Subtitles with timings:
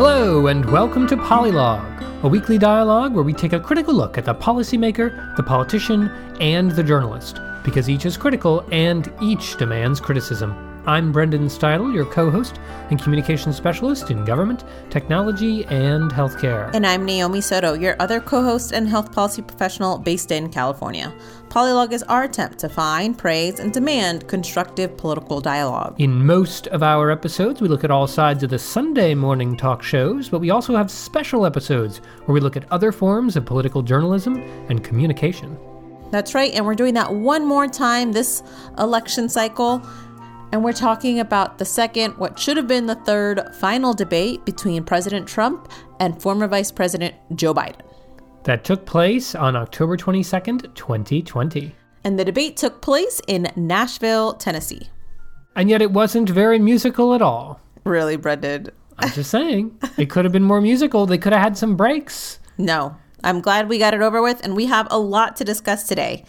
[0.00, 4.24] Hello, and welcome to Polylog, a weekly dialogue where we take a critical look at
[4.24, 6.08] the policymaker, the politician,
[6.40, 10.67] and the journalist, because each is critical and each demands criticism.
[10.86, 12.58] I'm Brendan Steidel, your co host
[12.90, 16.72] and communications specialist in government, technology, and healthcare.
[16.74, 21.12] And I'm Naomi Soto, your other co host and health policy professional based in California.
[21.48, 25.94] Polylog is our attempt to find, praise, and demand constructive political dialogue.
[25.98, 29.82] In most of our episodes, we look at all sides of the Sunday morning talk
[29.82, 33.82] shows, but we also have special episodes where we look at other forms of political
[33.82, 34.36] journalism
[34.68, 35.58] and communication.
[36.10, 38.42] That's right, and we're doing that one more time this
[38.78, 39.82] election cycle.
[40.50, 44.82] And we're talking about the second, what should have been the third final debate between
[44.82, 47.82] President Trump and former Vice President Joe Biden.
[48.44, 51.74] That took place on October 22nd, 2020.
[52.04, 54.88] And the debate took place in Nashville, Tennessee.
[55.54, 57.60] And yet it wasn't very musical at all.
[57.84, 58.68] Really, Brendan?
[58.98, 59.78] I'm just saying.
[59.98, 61.04] it could have been more musical.
[61.04, 62.38] They could have had some breaks.
[62.56, 62.96] No.
[63.24, 66.24] I'm glad we got it over with, and we have a lot to discuss today.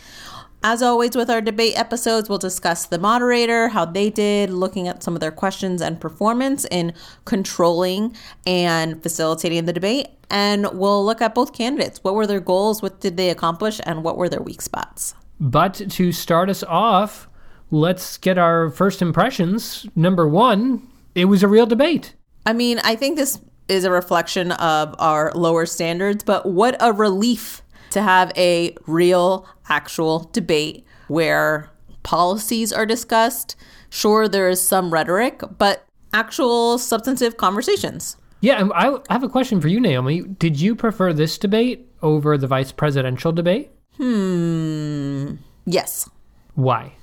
[0.62, 5.02] As always, with our debate episodes, we'll discuss the moderator, how they did, looking at
[5.02, 6.94] some of their questions and performance in
[7.24, 8.14] controlling
[8.46, 10.10] and facilitating the debate.
[10.30, 12.04] And we'll look at both candidates.
[12.04, 12.82] What were their goals?
[12.82, 13.80] What did they accomplish?
[13.86, 15.16] And what were their weak spots?
[15.40, 17.30] But to start us off,
[17.72, 19.88] let's get our first impressions.
[19.96, 22.16] Number one, it was a real debate.
[22.46, 26.92] I mean, I think this is a reflection of our lower standards, but what a
[26.92, 31.70] relief to have a real, actual debate where
[32.04, 33.56] policies are discussed.
[33.90, 38.18] Sure, there is some rhetoric, but actual substantive conversations.
[38.42, 40.22] Yeah, I have a question for you, Naomi.
[40.22, 43.72] Did you prefer this debate over the vice presidential debate?
[43.98, 45.36] Hmm.
[45.66, 46.09] Yes.
[46.56, 46.94] Why?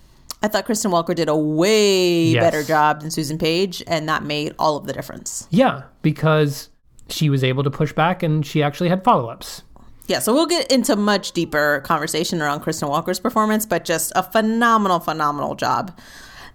[0.43, 2.43] I thought Kristen Welker did a way yes.
[2.43, 5.47] better job than Susan Page, and that made all of the difference.
[5.51, 6.71] Yeah, because
[7.09, 9.63] she was able to push back and she actually had follow ups.
[10.09, 14.23] Yeah, so we'll get into much deeper conversation around Kristen Welker's performance, but just a
[14.23, 15.99] phenomenal, phenomenal job.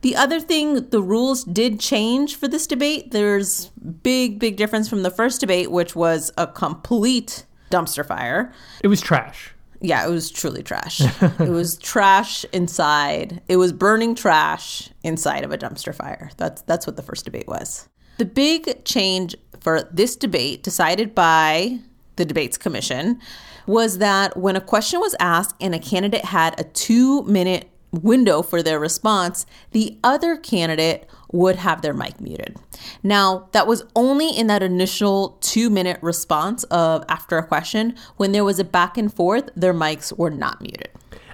[0.02, 3.12] The other thing, the rules did change for this debate.
[3.12, 3.68] There's
[4.04, 8.52] big, big difference from the first debate, which was a complete dumpster fire.
[8.84, 9.54] It was trash.
[9.80, 11.02] Yeah, it was truly trash.
[11.22, 13.42] it was trash inside.
[13.48, 16.32] It was burning trash inside of a dumpster fire.
[16.38, 17.88] That's that's what the first debate was.
[18.18, 21.80] The big change for this debate decided by
[22.16, 23.20] the debates commission
[23.68, 28.42] was that when a question was asked and a candidate had a two minute window
[28.42, 32.58] for their response, the other candidate would have their mic muted.
[33.04, 37.96] Now, that was only in that initial two minute response of after a question.
[38.18, 40.90] When there was a back and forth, their mics were not muted.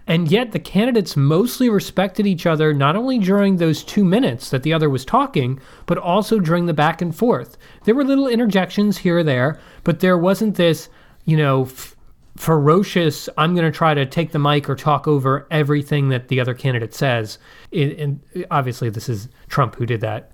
[0.08, 4.64] And yet, the candidates mostly respected each other not only during those two minutes that
[4.64, 7.58] the other was talking, but also during the back and forth.
[7.84, 10.88] There were little interjections here or there, but there wasn't this,
[11.26, 11.98] you know, f-
[12.38, 16.40] ferocious, I'm going to try to take the mic or talk over everything that the
[16.40, 17.38] other candidate says.
[17.74, 20.32] And obviously, this is Trump who did that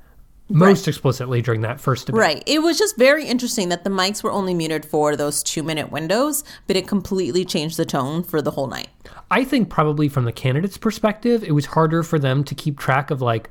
[0.50, 0.88] most right.
[0.90, 2.20] explicitly during that first debate.
[2.20, 2.44] Right.
[2.46, 5.92] It was just very interesting that the mics were only muted for those two minute
[5.92, 8.90] windows, but it completely changed the tone for the whole night.
[9.32, 13.10] I think probably from the candidate's perspective, it was harder for them to keep track
[13.10, 13.50] of like,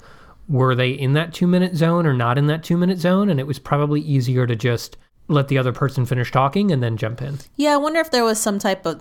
[0.49, 3.31] were they in that two minute zone or not in that two minute zone?
[3.31, 4.97] And it was probably easier to just
[5.29, 7.39] let the other person finish talking and then jump in.
[7.57, 9.01] Yeah, I wonder if there was some type of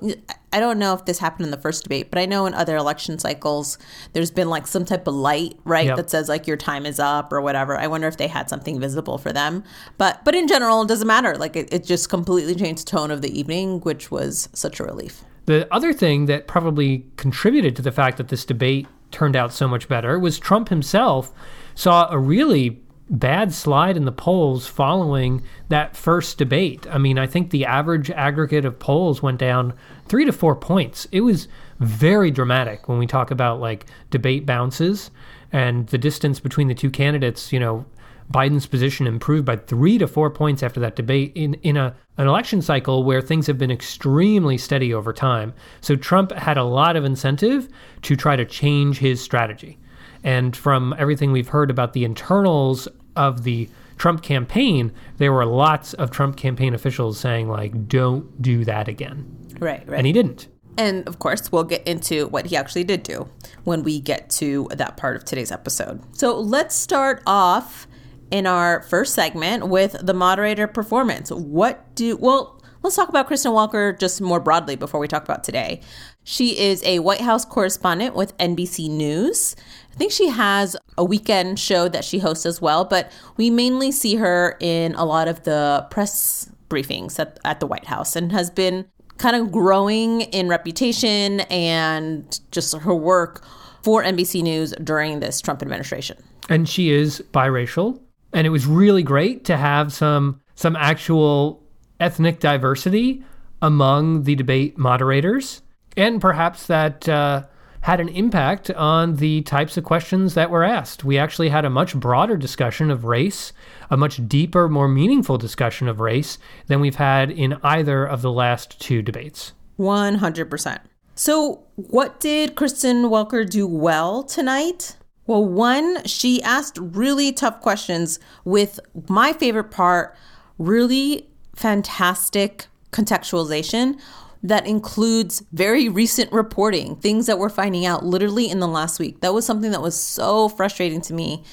[0.53, 2.75] I don't know if this happened in the first debate, but I know in other
[2.75, 3.77] election cycles
[4.13, 5.97] there's been like some type of light, right, yep.
[5.97, 7.77] that says like your time is up or whatever.
[7.77, 9.63] I wonder if they had something visible for them.
[9.97, 11.35] But but in general, it doesn't matter.
[11.37, 14.83] Like it, it just completely changed the tone of the evening, which was such a
[14.83, 15.23] relief.
[15.45, 19.67] The other thing that probably contributed to the fact that this debate turned out so
[19.67, 21.33] much better was Trump himself
[21.75, 26.87] saw a really bad slide in the polls following that first debate.
[26.89, 29.73] I mean, I think the average aggregate of polls went down
[30.07, 31.05] three to four points.
[31.11, 31.49] It was
[31.79, 35.11] very dramatic when we talk about like debate bounces
[35.51, 37.51] and the distance between the two candidates.
[37.51, 37.85] You know,
[38.31, 42.27] Biden's position improved by three to four points after that debate in, in a, an
[42.27, 45.53] election cycle where things have been extremely steady over time.
[45.81, 47.67] So Trump had a lot of incentive
[48.03, 49.77] to try to change his strategy.
[50.23, 55.93] And from everything we've heard about the internals of the Trump campaign, there were lots
[55.93, 59.55] of Trump campaign officials saying, like, don't do that again.
[59.59, 59.97] Right, right.
[59.97, 60.47] And he didn't.
[60.77, 63.29] And of course, we'll get into what he actually did do
[63.63, 66.01] when we get to that part of today's episode.
[66.17, 67.87] So let's start off
[68.31, 71.29] in our first segment with the moderator performance.
[71.29, 75.43] What do, well, let's talk about Kristen Welker just more broadly before we talk about
[75.43, 75.81] today.
[76.23, 79.55] She is a White House correspondent with NBC News.
[79.91, 83.91] I think she has a weekend show that she hosts as well, but we mainly
[83.91, 88.31] see her in a lot of the press briefings at, at the White House and
[88.31, 88.85] has been
[89.17, 93.43] kind of growing in reputation and just her work
[93.83, 96.17] for NBC News during this Trump administration.
[96.49, 97.99] And she is biracial,
[98.33, 101.63] and it was really great to have some some actual
[101.99, 103.23] ethnic diversity
[103.61, 105.61] among the debate moderators,
[105.97, 107.43] and perhaps that uh,
[107.81, 111.03] had an impact on the types of questions that were asked.
[111.03, 113.53] We actually had a much broader discussion of race,
[113.89, 118.31] a much deeper, more meaningful discussion of race than we've had in either of the
[118.31, 119.53] last two debates.
[119.79, 120.79] 100%.
[121.15, 124.95] So, what did Kristen Welker do well tonight?
[125.27, 130.15] Well, one, she asked really tough questions with my favorite part
[130.57, 133.99] really fantastic contextualization
[134.43, 139.21] that includes very recent reporting, things that we're finding out literally in the last week.
[139.21, 141.43] That was something that was so frustrating to me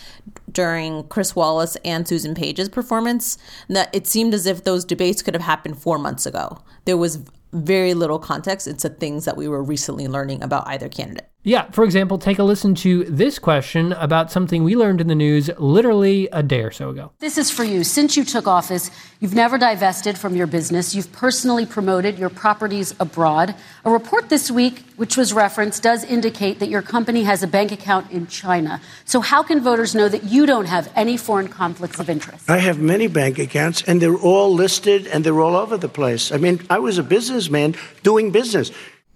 [0.51, 3.37] during Chris Wallace and Susan Page's performance
[3.69, 6.63] that it seemed as if those debates could have happened four months ago.
[6.85, 7.19] There was
[7.53, 11.29] very little context into things that we were recently learning about either candidate.
[11.45, 15.15] Yeah, for example, take a listen to this question about something we learned in the
[15.15, 17.13] news literally a day or so ago.
[17.21, 17.85] This is for you.
[17.85, 18.91] Since you took office,
[19.21, 20.97] you've never divested from your business.
[20.97, 23.55] You've personally promoted your properties abroad.
[23.85, 27.71] A report this week, which was referenced, does indicate that your company has a bank
[27.71, 28.81] account in China.
[29.05, 32.51] So, how can voters know that you don't have any foreign conflicts of interest?
[32.51, 36.33] I have many bank accounts, and they're all listed and they're all over the place.
[36.33, 38.73] I mean, I was a businessman doing business.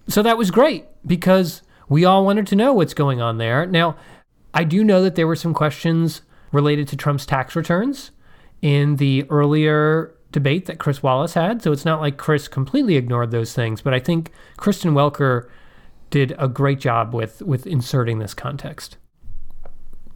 [0.07, 3.67] So, that was great because we all wanted to know what's going on there.
[3.67, 3.97] Now,
[4.55, 8.11] I do know that there were some questions related to Trump's tax returns
[8.63, 11.63] in the earlier debate that Chris Wallace had.
[11.63, 15.49] So it's not like Chris completely ignored those things, but I think Kristen Welker
[16.09, 18.97] did a great job with with inserting this context.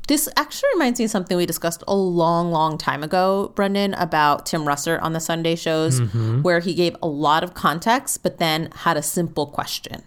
[0.07, 4.47] This actually reminds me of something we discussed a long, long time ago, Brendan, about
[4.47, 6.43] Tim Russert on the Sunday shows, mm-hmm.
[6.43, 10.03] where he gave a lot of context, but then had a simple question.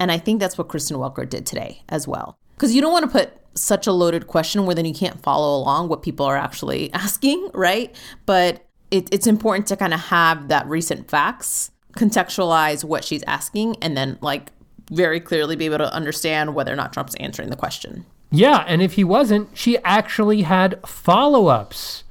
[0.00, 2.36] And I think that's what Kristen Welker did today as well.
[2.56, 5.56] Because you don't want to put such a loaded question where then you can't follow
[5.56, 7.94] along what people are actually asking, right?
[8.26, 13.76] But it, it's important to kind of have that recent facts, contextualize what she's asking,
[13.80, 14.50] and then like
[14.90, 18.04] very clearly be able to understand whether or not Trump's answering the question.
[18.30, 22.04] Yeah, and if he wasn't, she actually had follow ups.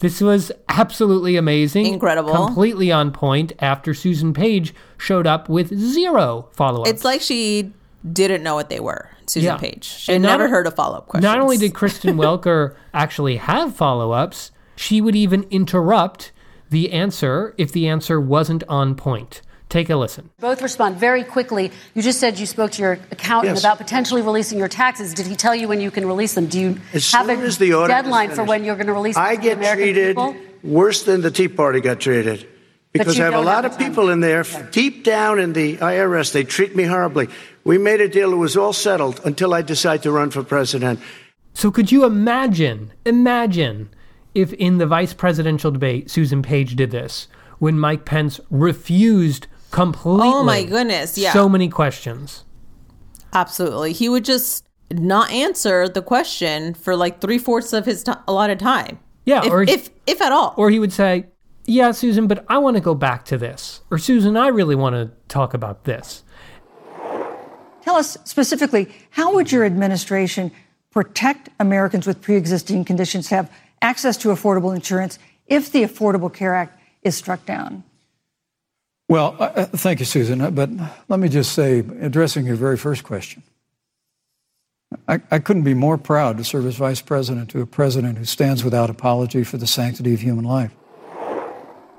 [0.00, 1.86] This was absolutely amazing.
[1.86, 2.34] Incredible.
[2.34, 6.90] Completely on point after Susan Page showed up with zero follow ups.
[6.90, 7.72] It's like she
[8.12, 9.56] didn't know what they were, Susan yeah.
[9.56, 9.84] Page.
[9.84, 11.24] She had never heard of follow up questions.
[11.24, 16.30] Not only did Kristen Welker actually have follow ups, she would even interrupt
[16.70, 19.42] the answer if the answer wasn't on point.
[19.68, 20.30] Take a listen.
[20.40, 21.70] Both respond very quickly.
[21.94, 23.60] You just said you spoke to your accountant yes.
[23.60, 25.12] about potentially releasing your taxes.
[25.12, 26.46] Did he tell you when you can release them?
[26.46, 27.36] Do you as have a
[27.86, 29.24] deadline for when you're going to release them?
[29.24, 30.36] I get treated people?
[30.62, 32.48] worse than the Tea Party got treated.
[32.92, 36.32] Because I have a lot have of people in there, deep down in the IRS,
[36.32, 37.28] they treat me horribly.
[37.64, 40.98] We made a deal, it was all settled until I decide to run for president.
[41.52, 43.90] So, could you imagine, imagine
[44.34, 47.28] if in the vice presidential debate, Susan Page did this,
[47.58, 50.26] when Mike Pence refused completely.
[50.26, 51.16] Oh my goodness!
[51.18, 52.44] Yeah, so many questions.
[53.32, 58.12] Absolutely, he would just not answer the question for like three fourths of his t-
[58.26, 58.98] allotted time.
[59.24, 60.54] Yeah, if, or he, if if at all.
[60.56, 61.26] Or he would say,
[61.66, 64.94] "Yeah, Susan, but I want to go back to this," or "Susan, I really want
[64.94, 66.24] to talk about this."
[67.82, 70.50] Tell us specifically, how would your administration
[70.90, 76.54] protect Americans with pre-existing conditions to have access to affordable insurance if the Affordable Care
[76.54, 77.84] Act is struck down?
[79.08, 80.40] Well, uh, uh, thank you, Susan.
[80.40, 80.70] Uh, but
[81.08, 83.42] let me just say, addressing your very first question,
[85.06, 88.24] I, I, couldn't be more proud to serve as vice president to a president who
[88.24, 90.74] stands without apology for the sanctity of human life.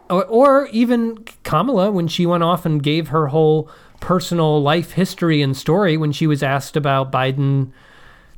[0.09, 5.41] Or, or even Kamala, when she went off and gave her whole personal life history
[5.41, 7.71] and story when she was asked about Biden.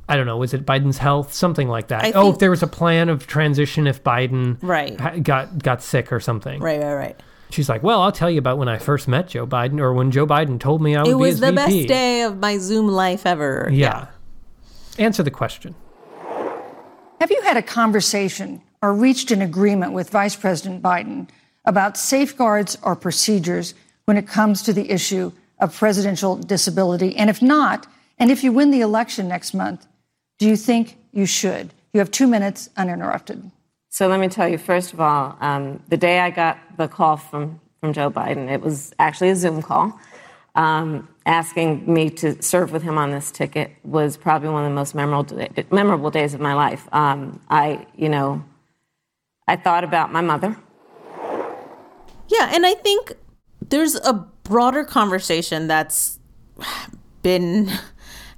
[0.08, 2.04] I don't know, was it Biden's health, something like that?
[2.04, 5.22] I oh, if there was a plan of transition if Biden right.
[5.22, 6.60] got got sick or something.
[6.60, 7.20] Right, right, right.
[7.52, 10.10] She's like, well, I'll tell you about when I first met Joe Biden or when
[10.10, 11.56] Joe Biden told me I would be It was the VP.
[11.56, 13.68] best day of my Zoom life ever.
[13.70, 14.06] Yeah.
[14.98, 15.04] yeah.
[15.04, 15.74] Answer the question.
[17.20, 21.28] Have you had a conversation or reached an agreement with Vice President Biden
[21.66, 23.74] about safeguards or procedures
[24.06, 25.30] when it comes to the issue
[25.60, 27.14] of presidential disability?
[27.16, 27.86] And if not,
[28.18, 29.86] and if you win the election next month,
[30.38, 31.72] do you think you should?
[31.92, 33.50] You have two minutes uninterrupted.
[33.92, 37.18] So let me tell you, first of all, um, the day I got the call
[37.18, 40.00] from, from Joe Biden, it was actually a Zoom call.
[40.54, 44.74] Um, asking me to serve with him on this ticket was probably one of the
[44.74, 46.88] most memorable memorable days of my life.
[46.90, 48.42] Um, I, you know,
[49.46, 50.56] I thought about my mother.
[52.28, 53.12] Yeah, and I think
[53.68, 56.18] there's a broader conversation that's
[57.22, 57.70] been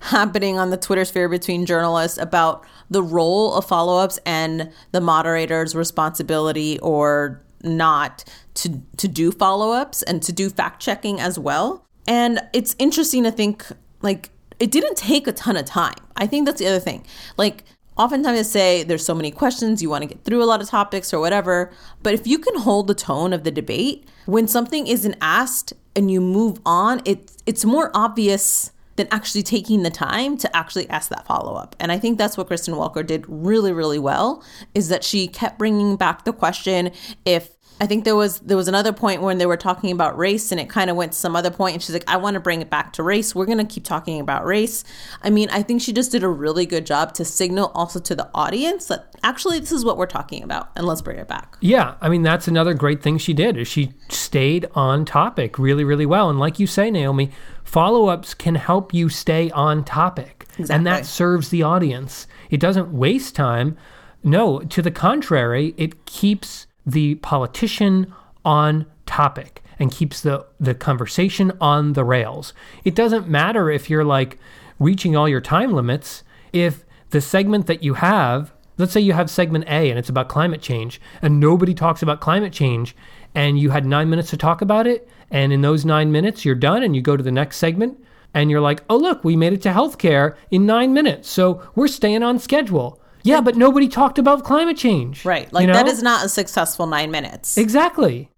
[0.05, 5.01] happening on the Twitter sphere between journalists about the role of follow ups and the
[5.01, 11.39] moderator's responsibility or not to to do follow ups and to do fact checking as
[11.39, 11.87] well.
[12.07, 13.67] And it's interesting to think
[14.03, 14.31] like
[14.61, 15.97] it didn't take a ton of time.
[16.17, 17.07] I think that's the other thing.
[17.39, 17.65] Like
[17.97, 20.69] oftentimes I say there's so many questions, you want to get through a lot of
[20.69, 21.73] topics or whatever.
[22.03, 26.11] But if you can hold the tone of the debate, when something isn't asked and
[26.11, 31.11] you move on, it it's more obvious than actually taking the time to actually ask
[31.11, 31.75] that follow up.
[31.81, 34.43] And I think that's what Kristen Welker did really, really well
[34.75, 36.93] is that she kept bringing back the question
[37.25, 40.53] if I think there was there was another point when they were talking about race
[40.53, 42.41] and it kind of went to some other point and she's like I want to
[42.41, 43.35] bring it back to race.
[43.35, 44.85] We're going to keep talking about race.
[45.23, 48.15] I mean, I think she just did a really good job to signal also to
[48.15, 51.59] the audience that actually this is what we're talking about and let's bring it back.
[51.61, 55.83] Yeah, I mean that's another great thing she did is she stayed on topic really
[55.83, 57.33] really well and like you say Naomi,
[57.75, 60.47] follow-ups can help you stay on topic.
[60.51, 60.77] Exactly.
[60.77, 62.29] And that serves the audience.
[62.49, 63.77] It doesn't waste time.
[64.23, 68.15] No, to the contrary, it keeps the politician
[68.45, 72.55] on topic and keeps the, the conversation on the rails.
[72.85, 74.39] It doesn't matter if you're like
[74.79, 79.29] reaching all your time limits, if the segment that you have, let's say you have
[79.29, 82.95] segment A and it's about climate change, and nobody talks about climate change,
[83.35, 86.55] and you had nine minutes to talk about it, and in those nine minutes you're
[86.55, 87.99] done and you go to the next segment,
[88.33, 91.89] and you're like, oh, look, we made it to healthcare in nine minutes, so we're
[91.89, 93.01] staying on schedule.
[93.25, 95.25] Yeah, but nobody talked about climate change.
[95.25, 95.51] Right.
[95.51, 95.73] Like you know?
[95.73, 97.57] that is not a successful 9 minutes.
[97.57, 98.29] Exactly.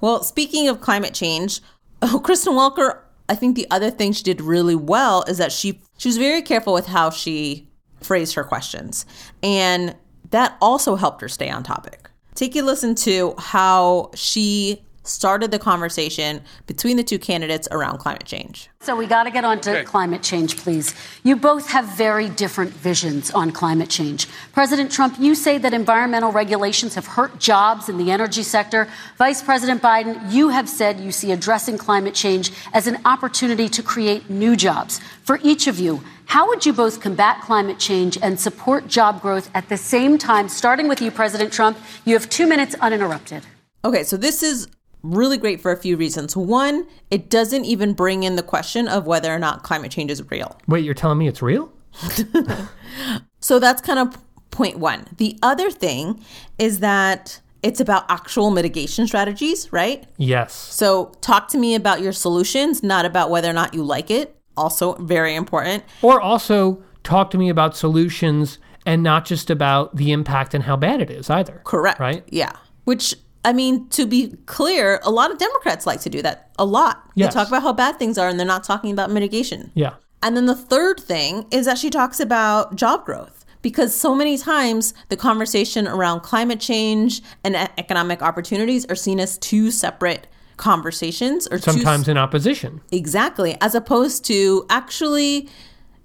[0.00, 1.60] Well, speaking of climate change,
[2.02, 5.80] oh, Kristen Welker, I think the other thing she did really well is that she
[5.98, 7.68] she was very careful with how she
[8.00, 9.04] phrased her questions.
[9.42, 9.94] And
[10.30, 11.99] that also helped her stay on topic.
[12.40, 18.24] Take a listen to how she started the conversation between the two candidates around climate
[18.24, 18.68] change.
[18.80, 19.84] So we got to get on to okay.
[19.84, 20.94] climate change, please.
[21.22, 24.26] You both have very different visions on climate change.
[24.52, 28.88] President Trump, you say that environmental regulations have hurt jobs in the energy sector.
[29.16, 33.82] Vice President Biden, you have said you see addressing climate change as an opportunity to
[33.82, 35.00] create new jobs.
[35.24, 39.50] For each of you, how would you both combat climate change and support job growth
[39.52, 40.48] at the same time?
[40.48, 43.44] Starting with you, President Trump, you have two minutes uninterrupted.
[43.84, 44.68] Okay, so this is
[45.02, 46.36] really great for a few reasons.
[46.36, 50.28] One, it doesn't even bring in the question of whether or not climate change is
[50.30, 50.58] real.
[50.66, 51.72] Wait, you're telling me it's real?
[53.40, 54.16] so that's kind of
[54.50, 55.06] point one.
[55.16, 56.22] The other thing
[56.58, 60.06] is that it's about actual mitigation strategies, right?
[60.16, 60.54] Yes.
[60.54, 64.36] So talk to me about your solutions, not about whether or not you like it.
[64.56, 65.84] Also, very important.
[66.02, 70.76] Or also talk to me about solutions and not just about the impact and how
[70.76, 71.60] bad it is either.
[71.64, 72.00] Correct.
[72.00, 72.24] Right?
[72.28, 72.52] Yeah.
[72.84, 76.64] Which I mean, to be clear, a lot of Democrats like to do that a
[76.64, 77.02] lot.
[77.14, 77.32] Yes.
[77.32, 79.70] They talk about how bad things are and they're not talking about mitigation.
[79.74, 79.94] Yeah.
[80.22, 84.36] And then the third thing is that she talks about job growth because so many
[84.36, 91.48] times the conversation around climate change and economic opportunities are seen as two separate conversations
[91.50, 92.80] or sometimes two, in opposition.
[92.92, 95.48] Exactly, as opposed to actually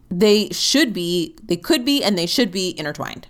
[0.10, 3.28] they should be, they could be and they should be intertwined.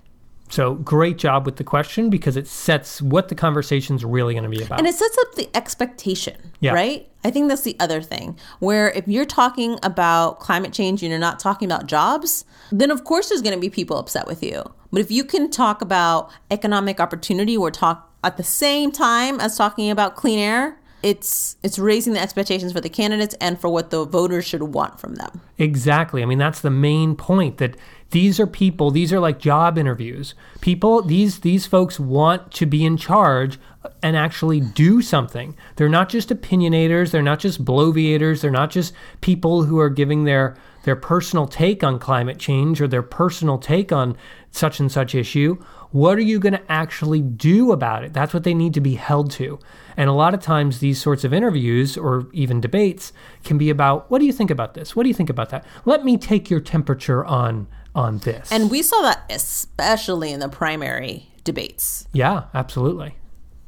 [0.50, 4.50] So great job with the question because it sets what the conversation's really going to
[4.50, 4.80] be about.
[4.80, 6.74] And it sets up the expectation, yeah.
[6.74, 7.10] right?
[7.24, 8.38] I think that's the other thing.
[8.60, 13.04] Where if you're talking about climate change and you're not talking about jobs, then of
[13.04, 14.64] course there's going to be people upset with you.
[14.92, 19.58] But if you can talk about economic opportunity or talk at the same time as
[19.58, 23.92] talking about clean air, it's it's raising the expectations for the candidates and for what
[23.92, 25.40] the voters should want from them.
[25.60, 26.24] Exactly.
[26.24, 27.78] I mean that's the main point that
[28.16, 30.36] these are people, these are like job interviews.
[30.62, 33.60] People, these these folks want to be in charge
[34.02, 35.54] and actually do something.
[35.76, 40.24] They're not just opinionators, they're not just bloviators, they're not just people who are giving
[40.24, 44.16] their their personal take on climate change or their personal take on
[44.56, 45.58] such and such issue.
[45.92, 48.14] What are you going to actually do about it?
[48.14, 49.60] That's what they need to be held to.
[49.98, 54.10] And a lot of times, these sorts of interviews or even debates can be about
[54.10, 54.96] what do you think about this?
[54.96, 55.66] What do you think about that?
[55.86, 58.52] Let me take your temperature on on this.
[58.52, 62.08] And we saw that especially in the primary debates.
[62.12, 63.16] Yeah, absolutely.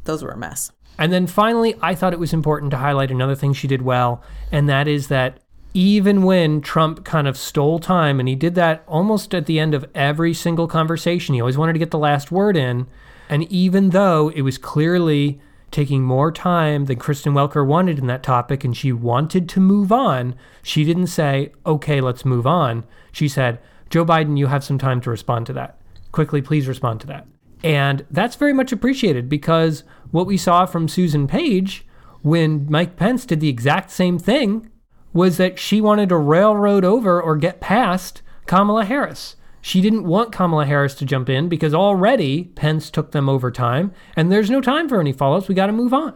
[0.04, 0.72] Those were a mess.
[1.00, 4.24] And then finally, I thought it was important to highlight another thing she did well,
[4.52, 5.40] and that is that
[5.78, 9.76] even when Trump kind of stole time, and he did that almost at the end
[9.76, 12.88] of every single conversation, he always wanted to get the last word in.
[13.30, 18.24] And even though it was clearly taking more time than Kristen Welker wanted in that
[18.24, 22.84] topic and she wanted to move on, she didn't say, okay, let's move on.
[23.12, 23.60] She said,
[23.92, 25.80] Joe Biden, you have some time to respond to that.
[26.12, 27.28] Quickly, please respond to that.
[27.64, 31.86] And that's very much appreciated because what we saw from Susan Page
[32.24, 34.72] when Mike Pence did the exact same thing
[35.14, 39.36] was that she wanted to railroad over or get past Kamala Harris.
[39.62, 43.92] She didn't want Kamala Harris to jump in because already Pence took them over time,
[44.16, 45.48] and there's no time for any follow ups.
[45.48, 46.14] We got to move on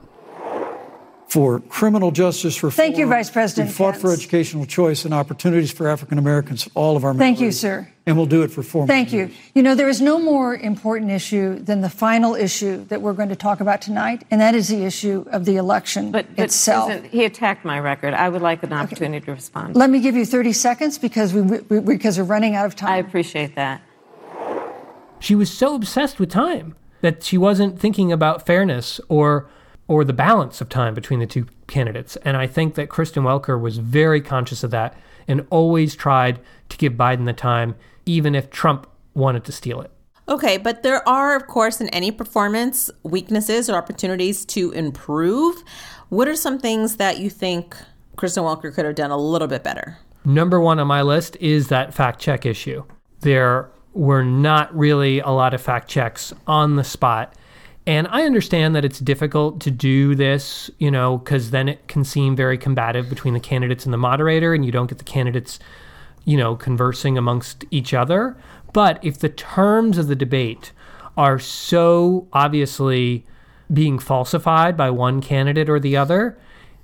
[1.31, 2.75] for criminal justice reform.
[2.75, 3.69] Thank you, Vice President.
[3.69, 4.01] We fought Pence.
[4.01, 7.87] for educational choice and opportunities for African Americans, all of our Thank you, sir.
[8.05, 9.29] And we'll do it for four Thank years.
[9.29, 9.35] you.
[9.55, 13.29] You know, there is no more important issue than the final issue that we're going
[13.29, 16.91] to talk about tonight, and that is the issue of the election But, but itself.
[16.91, 18.13] Susan, he attacked my record.
[18.13, 19.77] I would like an opportunity to respond.
[19.77, 22.91] Let me give you 30 seconds because we, we because we're running out of time.
[22.91, 23.81] I appreciate that.
[25.21, 29.47] She was so obsessed with time that she wasn't thinking about fairness or
[29.91, 32.15] or the balance of time between the two candidates.
[32.23, 34.95] And I think that Kristen Welker was very conscious of that
[35.27, 39.91] and always tried to give Biden the time, even if Trump wanted to steal it.
[40.29, 45.61] Okay, but there are, of course, in any performance, weaknesses or opportunities to improve.
[46.07, 47.75] What are some things that you think
[48.15, 49.97] Kristen Welker could have done a little bit better?
[50.23, 52.85] Number one on my list is that fact check issue.
[53.19, 57.35] There were not really a lot of fact checks on the spot.
[57.87, 62.03] And I understand that it's difficult to do this, you know, because then it can
[62.03, 65.57] seem very combative between the candidates and the moderator, and you don't get the candidates,
[66.23, 68.37] you know, conversing amongst each other.
[68.71, 70.71] But if the terms of the debate
[71.17, 73.25] are so obviously
[73.73, 76.37] being falsified by one candidate or the other,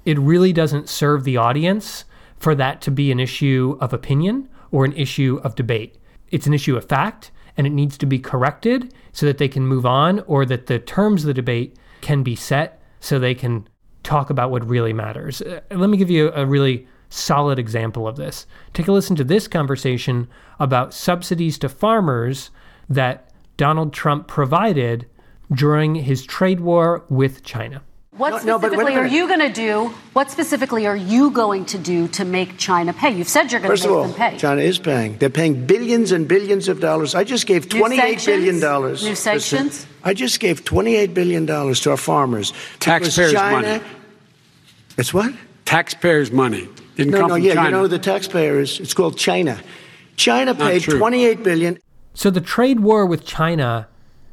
[0.03, 2.05] it really doesn't serve the audience
[2.37, 5.95] for that to be an issue of opinion or an issue of debate.
[6.31, 9.65] It's an issue of fact and it needs to be corrected so that they can
[9.65, 13.67] move on or that the terms of the debate can be set so they can
[14.03, 15.41] talk about what really matters.
[15.41, 18.45] Uh, let me give you a really solid example of this.
[18.73, 20.27] Take a listen to this conversation
[20.59, 22.51] about subsidies to farmers
[22.89, 25.07] that Donald Trump provided
[25.51, 27.81] during his trade war with China.
[28.17, 29.93] What No, no, but wait specifically are you going to do?
[30.13, 33.11] What specifically are you going to do to make China pay?
[33.11, 34.37] You've said you're going First to of make all, them pay.
[34.37, 35.17] China is paying.
[35.19, 37.13] They're paying billions and billions of dollars.
[37.13, 38.61] I just gave New twenty-eight billion sanctions?
[38.61, 39.03] dollars.
[39.03, 39.85] New sanctions?
[40.03, 42.53] I just gave twenty-eight billion dollars to our farmers.
[42.79, 43.83] Taxpayers' China, money.
[44.97, 45.33] It's what?
[45.65, 47.67] Taxpayers' money didn't No, come no, from yeah, China.
[47.67, 48.79] you know who the taxpayers.
[48.79, 49.59] It's called China.
[50.15, 50.97] China paid true.
[50.97, 51.77] twenty-eight billion.
[52.15, 53.87] So the trade war with China,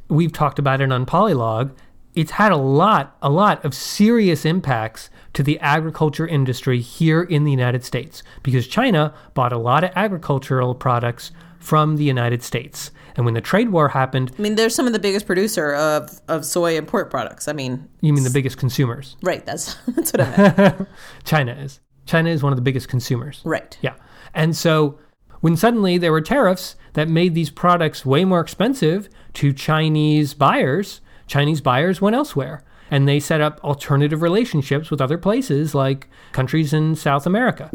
[0.09, 1.73] we've talked about it on Polylog.
[2.15, 7.45] It's had a lot, a lot of serious impacts to the agriculture industry here in
[7.45, 12.91] the United States because China bought a lot of agricultural products from the United States.
[13.17, 16.21] And when the trade war happened, I mean, they're some of the biggest producer of,
[16.29, 17.49] of soy and pork products.
[17.49, 19.17] I mean, you mean the biggest consumers?
[19.23, 20.89] right, that's, that's what I meant.
[21.25, 21.81] China is.
[22.07, 23.41] China is one of the biggest consumers.
[23.45, 23.79] right.
[23.81, 23.95] Yeah.
[24.35, 24.99] And so
[25.41, 31.01] when suddenly there were tariffs that made these products way more expensive to Chinese buyers,
[31.27, 32.63] Chinese buyers went elsewhere.
[32.91, 37.71] And they set up alternative relationships with other places like countries in South America.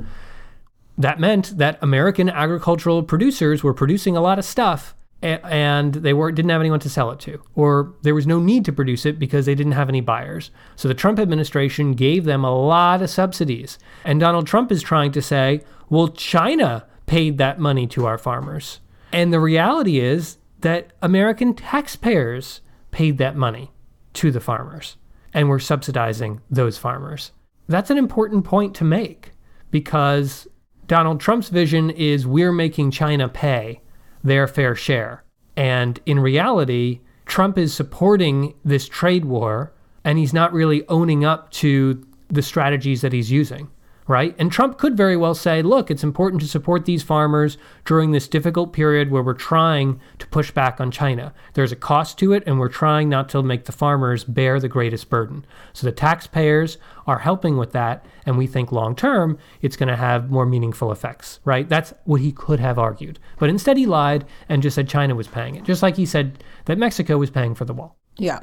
[0.97, 6.31] That meant that American agricultural producers were producing a lot of stuff and they were
[6.31, 9.19] didn't have anyone to sell it to or there was no need to produce it
[9.19, 10.51] because they didn't have any buyers.
[10.75, 13.77] So the Trump administration gave them a lot of subsidies.
[14.05, 18.79] And Donald Trump is trying to say, "Well, China paid that money to our farmers."
[19.11, 23.71] And the reality is that American taxpayers paid that money
[24.13, 24.97] to the farmers
[25.33, 27.31] and we're subsidizing those farmers.
[27.67, 29.31] That's an important point to make
[29.71, 30.47] because
[30.87, 33.81] Donald Trump's vision is we're making China pay
[34.23, 35.23] their fair share.
[35.55, 39.71] And in reality, Trump is supporting this trade war
[40.03, 43.69] and he's not really owning up to the strategies that he's using,
[44.09, 44.35] right?
[44.39, 48.27] And Trump could very well say, look, it's important to support these farmers during this
[48.27, 51.31] difficult period where we're trying to push back on China.
[51.53, 54.67] There's a cost to it, and we're trying not to make the farmers bear the
[54.67, 55.45] greatest burden.
[55.73, 59.95] So the taxpayers are helping with that, and we think long term it's going to
[59.95, 61.69] have more meaningful effects, right?
[61.69, 63.19] That's what he could have argued.
[63.37, 66.43] But instead, he lied and just said China was paying it, just like he said
[66.65, 67.95] that Mexico was paying for the wall.
[68.17, 68.39] Yeah.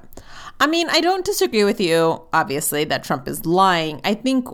[0.59, 4.01] I mean, I don't disagree with you, obviously, that Trump is lying.
[4.05, 4.49] I think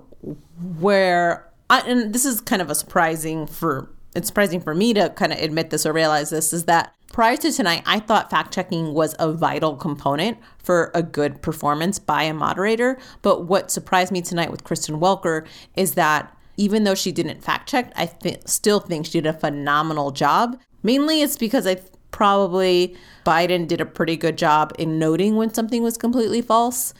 [0.78, 5.10] where, I, and this is kind of a surprising for, it's surprising for me to
[5.10, 8.54] kind of admit this or realize this, is that prior to tonight, I thought fact
[8.54, 12.98] checking was a vital component for a good performance by a moderator.
[13.22, 17.68] But what surprised me tonight with Kristen Welker is that even though she didn't fact
[17.68, 20.60] check, I th- still think she did a phenomenal job.
[20.82, 25.52] Mainly it's because I th- probably Biden did a pretty good job in noting when
[25.52, 26.92] something was completely false.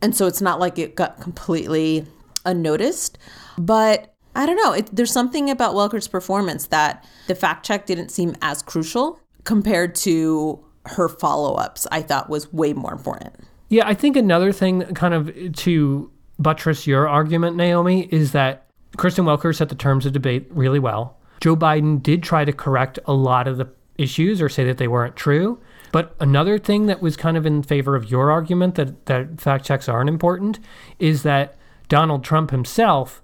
[0.00, 2.06] And so it's not like it got completely
[2.44, 3.18] unnoticed.
[3.58, 4.72] But I don't know.
[4.72, 9.94] It, there's something about Welker's performance that the fact check didn't seem as crucial compared
[9.96, 13.34] to her follow ups, I thought was way more important.
[13.68, 19.24] Yeah, I think another thing, kind of to buttress your argument, Naomi, is that Kristen
[19.24, 21.16] Welker set the terms of debate really well.
[21.40, 24.88] Joe Biden did try to correct a lot of the issues or say that they
[24.88, 25.60] weren't true.
[25.92, 29.64] But another thing that was kind of in favor of your argument that, that fact
[29.64, 30.58] checks aren't important
[30.98, 31.56] is that
[31.92, 33.20] Donald Trump himself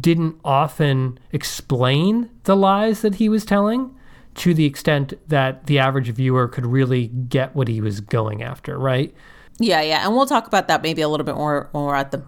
[0.00, 3.94] didn't often explain the lies that he was telling
[4.36, 8.78] to the extent that the average viewer could really get what he was going after,
[8.78, 9.14] right?
[9.58, 10.06] Yeah, yeah.
[10.06, 12.24] And we'll talk about that maybe a little bit more when we're at the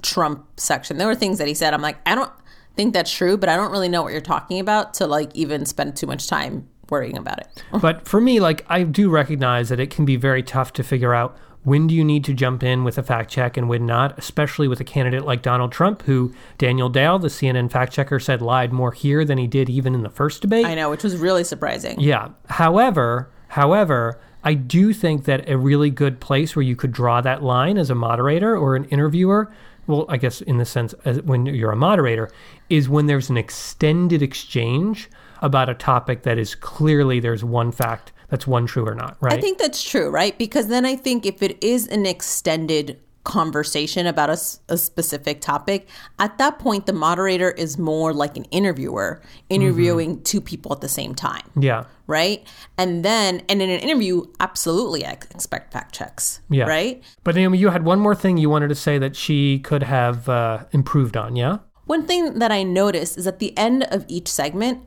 [0.00, 0.96] Trump section.
[0.96, 1.74] There were things that he said.
[1.74, 2.30] I'm like, I don't
[2.76, 5.66] think that's true, but I don't really know what you're talking about to like even
[5.66, 7.64] spend too much time worrying about it.
[7.80, 11.14] but for me, like I do recognize that it can be very tough to figure
[11.14, 11.36] out
[11.66, 14.68] when do you need to jump in with a fact check and when not, especially
[14.68, 18.72] with a candidate like Donald Trump, who Daniel Dale, the CNN fact checker, said lied
[18.72, 20.64] more here than he did even in the first debate.
[20.64, 21.98] I know, which was really surprising.
[21.98, 22.28] Yeah.
[22.48, 27.42] However, however, I do think that a really good place where you could draw that
[27.42, 29.52] line as a moderator or an interviewer
[29.88, 32.30] well, I guess in the sense as when you're a moderator,
[32.68, 35.08] is when there's an extended exchange
[35.42, 39.34] about a topic that is clearly there's one fact that's one true or not, right?
[39.34, 40.36] I think that's true, right?
[40.36, 45.88] Because then I think if it is an extended conversation about a, a, specific topic,
[46.20, 50.22] at that point, the moderator is more like an interviewer interviewing mm-hmm.
[50.22, 51.42] two people at the same time.
[51.58, 51.84] Yeah.
[52.06, 52.46] Right.
[52.78, 56.40] And then, and in an interview, absolutely, I expect fact checks.
[56.48, 56.66] Yeah.
[56.66, 57.02] Right.
[57.24, 60.28] But Naomi, you had one more thing you wanted to say that she could have
[60.28, 61.34] uh, improved on.
[61.34, 61.58] Yeah.
[61.86, 64.84] One thing that I noticed is at the end of each segment,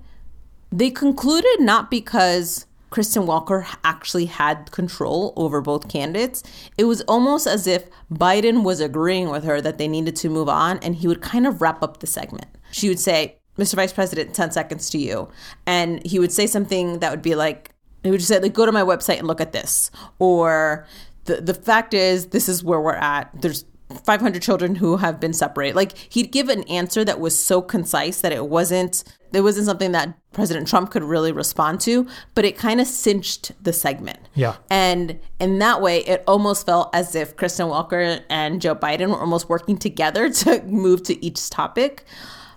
[0.71, 6.43] they concluded not because Kristen Welker actually had control over both candidates.
[6.77, 10.49] It was almost as if Biden was agreeing with her that they needed to move
[10.49, 12.47] on, and he would kind of wrap up the segment.
[12.71, 13.75] She would say, Mr.
[13.75, 15.29] Vice President, 10 seconds to you.
[15.65, 17.71] And he would say something that would be like,
[18.03, 19.91] he would just say, like, go to my website and look at this.
[20.17, 20.87] Or
[21.25, 23.29] the, the fact is, this is where we're at.
[23.41, 23.65] There's
[24.03, 25.75] 500 children who have been separated.
[25.75, 29.91] Like he'd give an answer that was so concise that it wasn't it wasn't something
[29.91, 34.19] that President Trump could really respond to, but it kind of cinched the segment.
[34.35, 34.55] Yeah.
[34.69, 39.19] And in that way, it almost felt as if Kristen Welker and Joe Biden were
[39.19, 42.05] almost working together to move to each topic.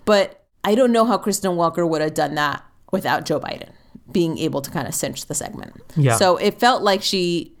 [0.05, 3.69] But I don't know how Kristen Welker would have done that without Joe Biden
[4.11, 5.73] being able to kind of cinch the segment.
[5.95, 6.15] Yeah.
[6.15, 7.53] So it felt like she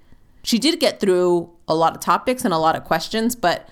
[0.43, 3.69] she did get through a lot of topics and a lot of questions, but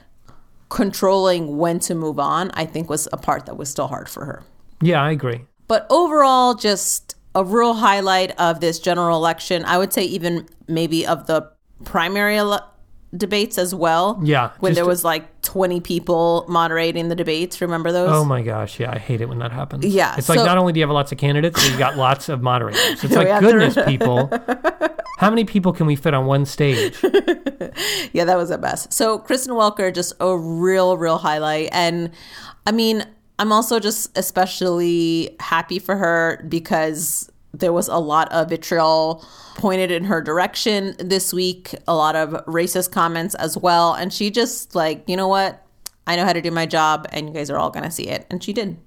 [0.70, 4.26] controlling when to move on, I think was a part that was still hard for
[4.26, 4.44] her.
[4.82, 5.46] Yeah, I agree.
[5.68, 9.64] But overall, just a real highlight of this general election.
[9.66, 11.50] I would say even maybe of the
[11.86, 12.68] primary ele-
[13.16, 14.20] debates as well.
[14.24, 14.52] Yeah.
[14.60, 17.62] When there was like 20 people moderating the debates.
[17.62, 18.10] Remember those?
[18.10, 18.80] Oh my gosh.
[18.80, 18.92] Yeah.
[18.92, 19.86] I hate it when that happens.
[19.86, 20.16] Yeah.
[20.18, 22.82] It's like not only do you have lots of candidates, you've got lots of moderators.
[23.04, 24.30] It's like, goodness, people.
[25.18, 26.98] How many people can we fit on one stage?
[28.14, 28.88] yeah, that was a mess.
[28.90, 31.70] So Kristen Welker, just a real, real highlight.
[31.72, 32.12] And
[32.66, 33.06] I mean,
[33.42, 39.26] I'm also just especially happy for her because there was a lot of vitriol
[39.56, 43.96] pointed in her direction this week, a lot of racist comments as well.
[43.96, 45.66] And she just, like, you know what?
[46.06, 48.08] I know how to do my job, and you guys are all going to see
[48.08, 48.28] it.
[48.30, 48.78] And she did.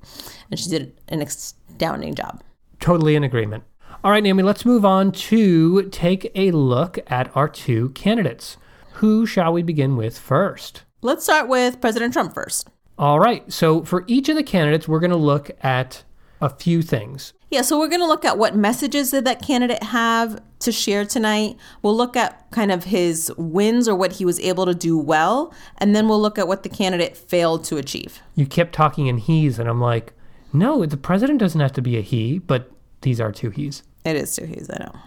[0.53, 2.41] And she did an astounding job.
[2.79, 3.65] Totally in agreement.
[4.05, 8.57] All right, Naomi, let's move on to take a look at our two candidates.
[8.93, 10.85] Who shall we begin with first?
[11.03, 12.69] Let's start with President Trump first.
[12.99, 13.51] All right.
[13.53, 16.05] So for each of the candidates, we're going to look at
[16.41, 17.33] a few things.
[17.51, 21.05] Yeah, so we're going to look at what messages did that candidate have to share
[21.05, 21.57] tonight.
[21.83, 25.55] We'll look at kind of his wins or what he was able to do well,
[25.79, 28.21] and then we'll look at what the candidate failed to achieve.
[28.35, 30.15] You kept talking in he's, and I'm like,
[30.53, 33.85] no, the president doesn't have to be a he, but these are two he's.
[34.05, 35.01] It is two he's, I know.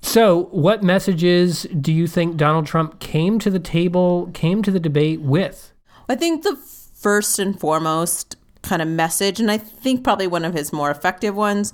[0.00, 4.80] So, what messages do you think Donald Trump came to the table, came to the
[4.80, 5.72] debate with?
[6.08, 6.56] I think the
[7.00, 11.34] first and foremost kind of message, and I think probably one of his more effective
[11.34, 11.72] ones,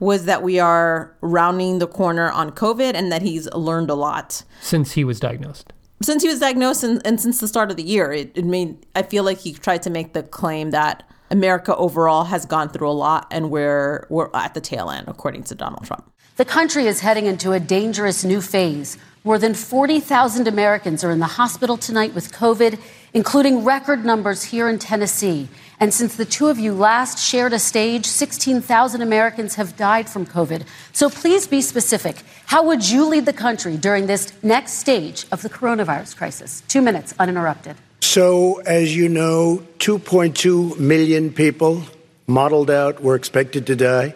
[0.00, 4.42] was that we are rounding the corner on COVID and that he's learned a lot.
[4.60, 5.72] Since he was diagnosed.
[6.02, 8.84] Since he was diagnosed and, and since the start of the year, it, it made,
[8.96, 12.90] I feel like he tried to make the claim that America overall has gone through
[12.90, 16.10] a lot and we're, we're at the tail end, according to Donald Trump.
[16.36, 21.18] The country is heading into a dangerous new phase More than 40,000 Americans are in
[21.18, 22.78] the hospital tonight with COVID,
[23.14, 25.48] including record numbers here in Tennessee.
[25.80, 30.26] And since the two of you last shared a stage, 16,000 Americans have died from
[30.26, 30.64] COVID.
[30.92, 32.16] So please be specific.
[32.44, 36.62] How would you lead the country during this next stage of the coronavirus crisis?
[36.68, 37.76] Two minutes, uninterrupted.
[38.02, 41.82] So, as you know, 2.2 million people
[42.26, 44.14] modeled out were expected to die.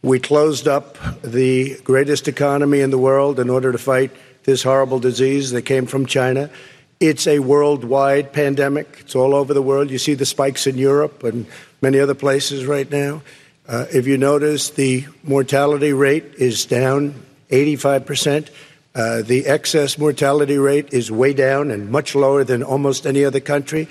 [0.00, 4.12] We closed up the greatest economy in the world in order to fight
[4.46, 6.48] this horrible disease that came from China.
[6.98, 8.98] It's a worldwide pandemic.
[9.00, 9.90] It's all over the world.
[9.90, 11.46] You see the spikes in Europe and
[11.82, 13.20] many other places right now.
[13.68, 17.14] Uh, if you notice, the mortality rate is down
[17.50, 18.48] 85%.
[18.94, 23.40] Uh, the excess mortality rate is way down and much lower than almost any other
[23.40, 23.88] country.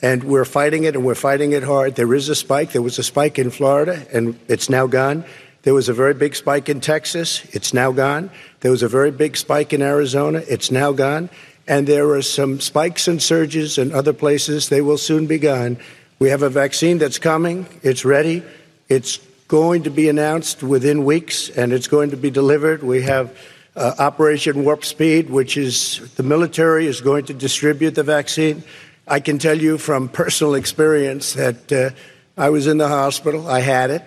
[0.00, 1.96] And we're fighting it, and we're fighting it hard.
[1.96, 2.72] There is a spike.
[2.72, 5.24] There was a spike in Florida, and it's now gone.
[5.66, 7.44] There was a very big spike in Texas.
[7.50, 8.30] It's now gone.
[8.60, 10.44] There was a very big spike in Arizona.
[10.46, 11.28] It's now gone
[11.68, 14.68] and there are some spikes and surges in other places.
[14.68, 15.78] They will soon be gone.
[16.18, 17.66] We have a vaccine that's coming.
[17.82, 18.42] It's ready.
[18.88, 22.82] It's going to be announced within weeks, and it's going to be delivered.
[22.82, 23.36] We have
[23.74, 28.62] uh, Operation Warp Speed, which is the military is going to distribute the vaccine.
[29.06, 31.90] I can tell you from personal experience that uh,
[32.36, 33.48] I was in the hospital.
[33.48, 34.02] I had it,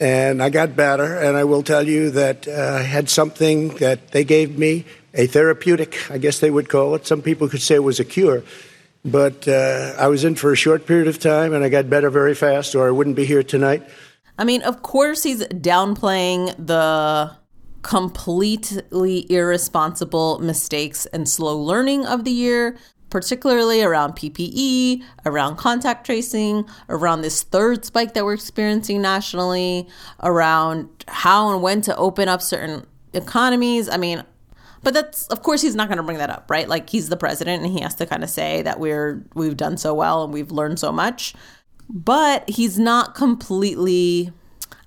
[0.00, 1.18] and I got better.
[1.18, 4.84] And I will tell you that uh, I had something that they gave me
[5.14, 7.06] a therapeutic, I guess they would call it.
[7.06, 8.42] Some people could say it was a cure.
[9.04, 12.10] But uh, I was in for a short period of time and I got better
[12.10, 13.82] very fast, or I wouldn't be here tonight.
[14.38, 17.32] I mean, of course, he's downplaying the
[17.82, 22.76] completely irresponsible mistakes and slow learning of the year,
[23.10, 29.88] particularly around PPE, around contact tracing, around this third spike that we're experiencing nationally,
[30.22, 33.88] around how and when to open up certain economies.
[33.88, 34.24] I mean,
[34.82, 36.68] but that's of course he's not going to bring that up, right?
[36.68, 39.76] Like he's the president and he has to kind of say that we're we've done
[39.76, 41.34] so well and we've learned so much.
[41.88, 44.32] But he's not completely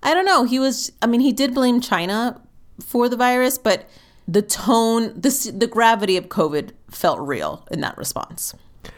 [0.03, 0.43] I don't know.
[0.43, 2.41] He was I mean, he did blame China
[2.79, 3.89] for the virus, but
[4.31, 8.55] the tone, this the gravity of COVID felt real in that response.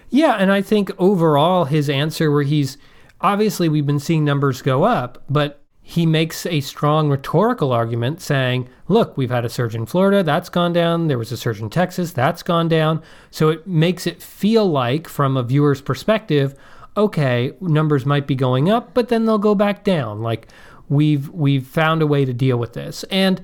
[0.09, 2.77] Yeah, and I think overall his answer where he's
[3.19, 8.69] obviously we've been seeing numbers go up, but he makes a strong rhetorical argument saying,
[8.87, 11.07] look, we've had a surge in Florida, that's gone down.
[11.07, 13.01] There was a surge in Texas, that's gone down.
[13.31, 16.55] So it makes it feel like, from a viewer's perspective,
[16.95, 20.21] okay, numbers might be going up, but then they'll go back down.
[20.21, 20.47] Like
[20.89, 23.03] we've we've found a way to deal with this.
[23.05, 23.41] And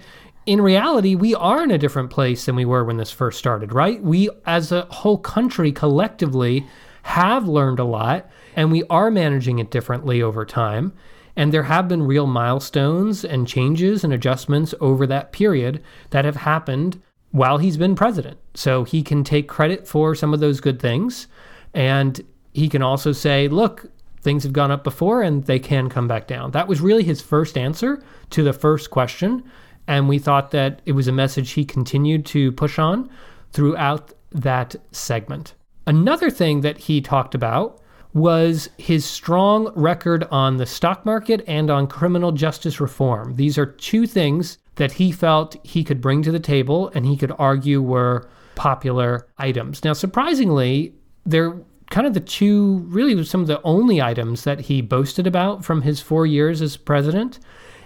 [0.50, 3.72] in reality, we are in a different place than we were when this first started,
[3.72, 4.02] right?
[4.02, 6.66] We as a whole country collectively
[7.04, 10.92] have learned a lot and we are managing it differently over time.
[11.36, 16.38] And there have been real milestones and changes and adjustments over that period that have
[16.38, 18.40] happened while he's been president.
[18.56, 21.28] So he can take credit for some of those good things.
[21.76, 22.20] And
[22.54, 23.86] he can also say, look,
[24.22, 26.52] things have gone up before and they can come back down.
[26.52, 29.44] That was really his first answer to the first question.
[29.90, 33.10] And we thought that it was a message he continued to push on
[33.52, 35.56] throughout that segment.
[35.88, 37.82] Another thing that he talked about
[38.14, 43.36] was his strong record on the stock market and on criminal justice reform.
[43.36, 47.18] These are two things that he felt he could bring to the table and he
[47.18, 49.84] could argue were popular items.
[49.84, 50.94] Now, surprisingly,
[51.26, 55.66] they're kind of the two, really, some of the only items that he boasted about
[55.66, 57.40] from his four years as president.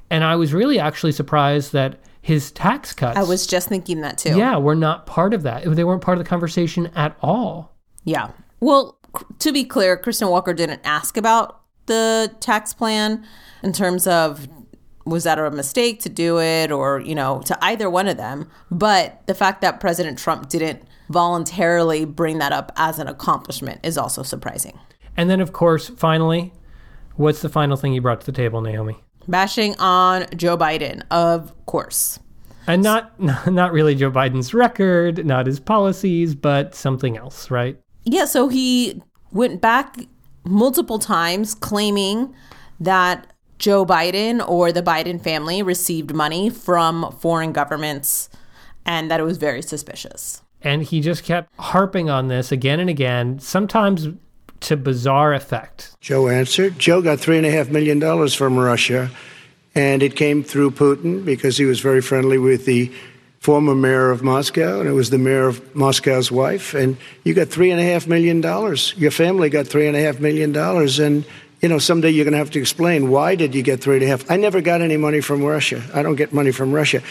[0.09, 3.17] And I was really actually surprised that his tax cuts.
[3.17, 4.37] I was just thinking that too.
[4.37, 5.63] Yeah, were not part of that.
[5.63, 7.75] They weren't part of the conversation at all.
[8.05, 8.31] Yeah.
[8.59, 8.97] Well,
[9.39, 13.25] to be clear, Kristen Welker didn't ask about the tax plan
[13.61, 14.47] in terms of
[15.05, 18.49] was that a mistake to do it or, you know, to either one of them.
[18.71, 23.97] But the fact that President Trump didn't voluntarily bring that up as an accomplishment is
[23.97, 24.79] also surprising.
[25.17, 26.53] And then, of course, finally,
[27.15, 29.03] what's the final thing you brought to the table, Naomi?
[29.27, 32.19] Bashing on Joe Biden, of course.
[32.67, 37.77] And not not really Joe Biden's record, not his policies, but something else, right?
[38.03, 39.97] Yeah, so he went back
[40.43, 42.33] multiple times claiming
[42.79, 43.27] that
[43.59, 48.29] Joe Biden or the Biden family received money from foreign governments
[48.85, 50.41] and that it was very suspicious.
[50.61, 54.07] And he just kept harping on this again and again, sometimes
[54.63, 55.95] to bizarre effect.
[56.01, 56.79] Joe answered.
[56.79, 59.09] Joe got $3.5 million from Russia,
[59.75, 62.91] and it came through Putin because he was very friendly with the
[63.39, 66.73] former mayor of Moscow, and it was the mayor of Moscow's wife.
[66.73, 66.95] And
[67.25, 68.93] you got three and a half million dollars.
[68.95, 71.25] Your family got three and a half million dollars, and
[71.61, 74.03] you know someday you're going to have to explain why did you get three and
[74.03, 74.31] a half.
[74.31, 75.83] I never got any money from Russia.
[75.93, 77.01] I don't get money from Russia.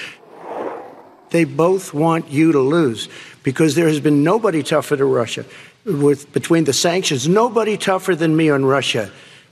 [1.29, 3.09] They both want you to lose
[3.43, 5.45] because there has been nobody tougher to Russia.
[5.85, 9.11] With, between the sanctions, nobody tougher than me on Russia.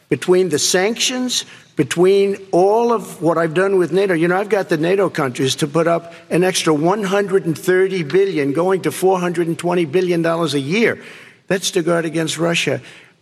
[0.08, 1.44] Between the sanctions,
[1.76, 5.56] between all of what I've done with NATO, you know, I've got the NATO countries
[5.56, 11.02] to put up an extra 130 billion, going to 420 billion dollars a year.
[11.46, 12.80] That's to guard against Russia.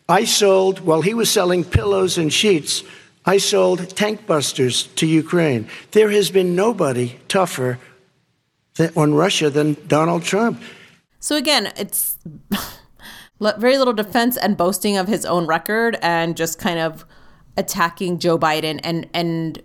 [0.08, 2.82] I sold, while he was selling pillows and sheets,
[3.24, 5.68] I sold tank busters to Ukraine.
[5.90, 7.78] There has been nobody tougher
[8.96, 10.62] on Russia than Donald Trump.
[11.20, 12.16] So again, it's
[13.40, 17.04] very little defense and boasting of his own record and just kind of
[17.56, 19.62] attacking Joe Biden and and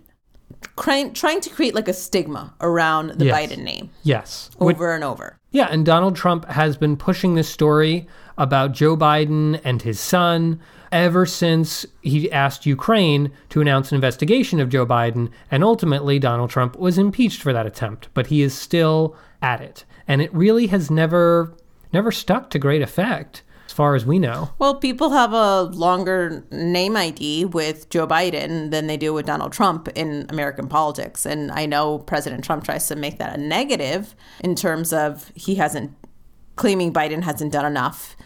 [0.76, 3.36] trying trying to create like a stigma around the Yes.
[3.36, 4.50] Biden name Yes.
[4.60, 5.38] over and over.
[5.50, 10.60] Yeah, and Donald Trump has been pushing this story about Joe Biden and his son
[10.90, 16.50] ever since he asked Ukraine to announce an investigation of Joe Biden, and ultimately Donald
[16.50, 19.84] Trump was impeached for that attempt, but he is still at it.
[20.08, 21.54] And it really has never
[21.92, 24.50] never stuck to great effect as far as we know.
[24.58, 29.52] Well, people have a longer name ID with Joe Biden than they do with Donald
[29.52, 31.24] Trump in American politics.
[31.26, 35.56] And I know President Trump tries to make that a negative in terms of he
[35.56, 35.92] hasn't,
[36.56, 38.16] claiming Biden hasn't done enough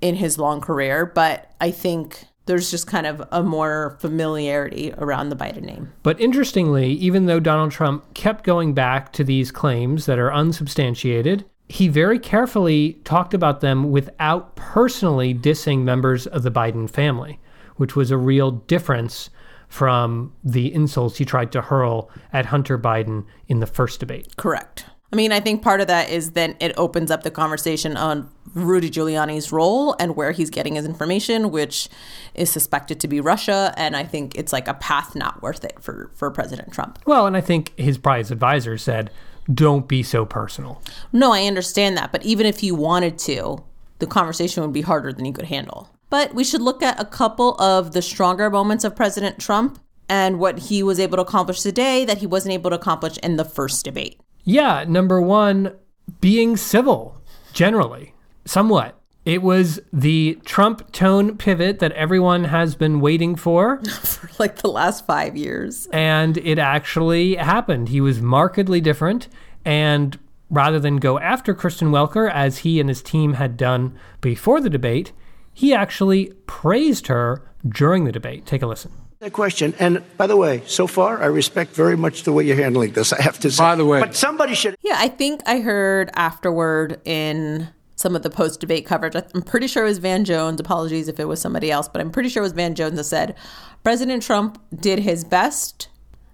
[0.00, 1.06] in his long career.
[1.06, 5.92] But I think there's just kind of a more familiarity around the Biden name.
[6.02, 11.44] But interestingly, even though Donald Trump kept going back to these claims that are unsubstantiated,
[11.68, 17.40] he very carefully talked about them without personally dissing members of the Biden family,
[17.76, 19.30] which was a real difference
[19.68, 24.36] from the insults he tried to hurl at Hunter Biden in the first debate.
[24.36, 24.86] Correct.
[25.12, 28.28] I mean, I think part of that is then it opens up the conversation on
[28.54, 31.88] Rudy Giuliani's role and where he's getting his information, which
[32.34, 33.72] is suspected to be Russia.
[33.76, 36.98] And I think it's like a path not worth it for, for President Trump.
[37.06, 39.10] Well, and I think his prize advisor said,
[39.52, 40.82] don't be so personal.
[41.12, 42.12] No, I understand that.
[42.12, 43.62] But even if you wanted to,
[43.98, 45.90] the conversation would be harder than you could handle.
[46.10, 49.78] But we should look at a couple of the stronger moments of President Trump
[50.08, 53.36] and what he was able to accomplish today that he wasn't able to accomplish in
[53.36, 54.20] the first debate.
[54.44, 55.74] Yeah, number one,
[56.20, 57.20] being civil,
[57.52, 59.00] generally, somewhat.
[59.26, 64.68] It was the Trump tone pivot that everyone has been waiting for, For like the
[64.70, 65.88] last five years.
[65.92, 67.88] and it actually happened.
[67.88, 69.26] He was markedly different,
[69.64, 70.16] and
[70.48, 74.70] rather than go after Kristen Welker as he and his team had done before the
[74.70, 75.10] debate,
[75.52, 78.46] he actually praised her during the debate.
[78.46, 78.92] Take a listen.
[79.18, 79.74] That question.
[79.80, 83.12] And by the way, so far, I respect very much the way you're handling this,
[83.12, 83.60] I have to say.
[83.64, 88.22] By the way- But somebody should Yeah, I think I heard afterward in some of
[88.22, 89.14] the post debate coverage.
[89.16, 90.60] I'm pretty sure it was Van Jones.
[90.60, 93.04] Apologies if it was somebody else, but I'm pretty sure it was Van Jones that
[93.04, 93.34] said
[93.82, 95.88] President Trump did his best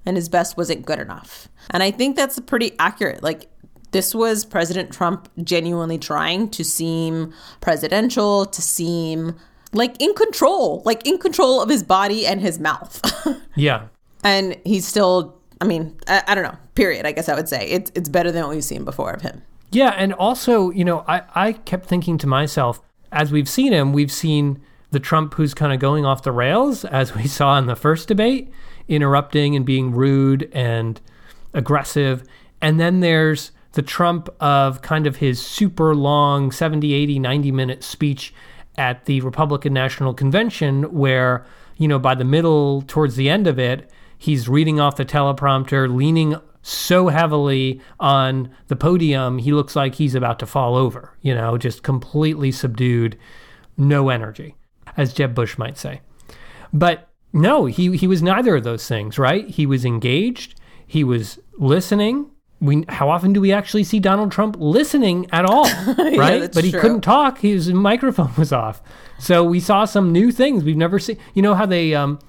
[0.04, 1.48] and his best wasn't good enough.
[1.70, 3.22] And I think that's pretty accurate.
[3.22, 3.48] Like,
[3.92, 9.36] this was President Trump genuinely trying to seem presidential, to seem
[9.72, 13.00] like in control, like in control of his body and his mouth.
[13.54, 13.88] Yeah.
[14.24, 17.04] and he's still, I mean, I, I don't know, period.
[17.04, 19.42] I guess I would say it's, it's better than what we've seen before of him.
[19.72, 23.94] Yeah, and also, you know, I, I kept thinking to myself, as we've seen him,
[23.94, 27.66] we've seen the Trump who's kind of going off the rails, as we saw in
[27.66, 28.50] the first debate,
[28.86, 31.00] interrupting and being rude and
[31.54, 32.22] aggressive.
[32.60, 37.82] And then there's the Trump of kind of his super long 70, 80, 90 minute
[37.82, 38.34] speech
[38.76, 41.46] at the Republican National Convention, where,
[41.78, 45.94] you know, by the middle, towards the end of it, he's reading off the teleprompter,
[45.94, 51.34] leaning so heavily on the podium, he looks like he's about to fall over, you
[51.34, 53.18] know, just completely subdued,
[53.76, 54.54] no energy,
[54.96, 56.00] as Jeb Bush might say.
[56.72, 59.48] But no, he, he was neither of those things, right?
[59.48, 62.30] He was engaged, he was listening.
[62.60, 65.64] We, how often do we actually see Donald Trump listening at all,
[65.98, 66.42] right?
[66.42, 66.80] that's but he true.
[66.80, 67.38] couldn't talk.
[67.38, 68.80] His microphone was off.
[69.18, 71.18] So we saw some new things we've never seen.
[71.34, 72.20] You know how they um,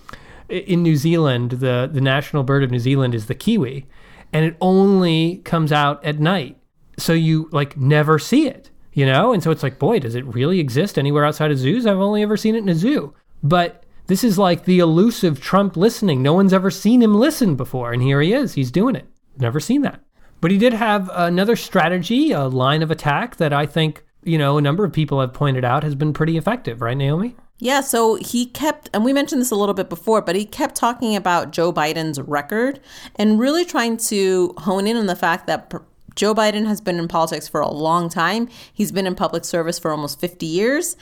[0.50, 3.86] in New Zealand, the the national bird of New Zealand is the kiwi,
[4.34, 6.58] and it only comes out at night.
[6.98, 9.34] So you like never see it, you know?
[9.34, 11.86] And so it's like, boy, does it really exist anywhere outside of zoos?
[11.86, 13.14] I've only ever seen it in a zoo.
[13.42, 16.22] But this is like the elusive Trump listening.
[16.22, 18.54] No one's ever seen him listen before, and here he is.
[18.54, 19.08] He's doing it.
[19.38, 20.02] Never seen that.
[20.42, 24.58] But he did have another strategy, a line of attack that I think, you know,
[24.58, 27.36] a number of people have pointed out has been pretty effective, right, Naomi?
[27.60, 30.76] Yeah, so he kept, and we mentioned this a little bit before, but he kept
[30.76, 32.80] talking about Joe Biden's record
[33.16, 35.72] and really trying to hone in on the fact that
[36.16, 38.48] Joe Biden has been in politics for a long time.
[38.74, 40.96] He's been in public service for almost 50 years,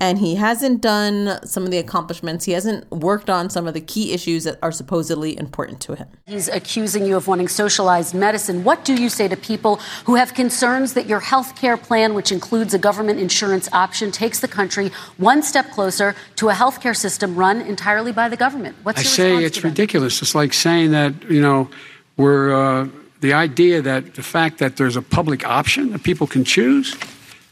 [0.00, 2.44] and he hasn't done some of the accomplishments.
[2.44, 6.08] He hasn't worked on some of the key issues that are supposedly important to him.
[6.26, 8.64] He's accusing you of wanting socialized medicine.
[8.64, 12.32] What do you say to people who have concerns that your health care plan, which
[12.32, 16.94] includes a government insurance option, takes the country one step closer to a health care
[16.94, 18.76] system run entirely by the government?
[18.82, 20.22] What's I your say response it's to ridiculous.
[20.22, 21.70] It's like saying that, you know,
[22.16, 22.88] we're, uh,
[23.20, 26.96] the idea that the fact that there's a public option that people can choose,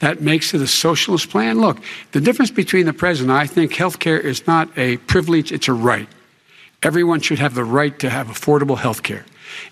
[0.01, 1.61] that makes it a socialist plan.
[1.61, 1.79] Look,
[2.13, 5.73] the difference between the president, I think health care is not a privilege, it's a
[5.73, 6.09] right.
[6.83, 9.25] Everyone should have the right to have affordable health care.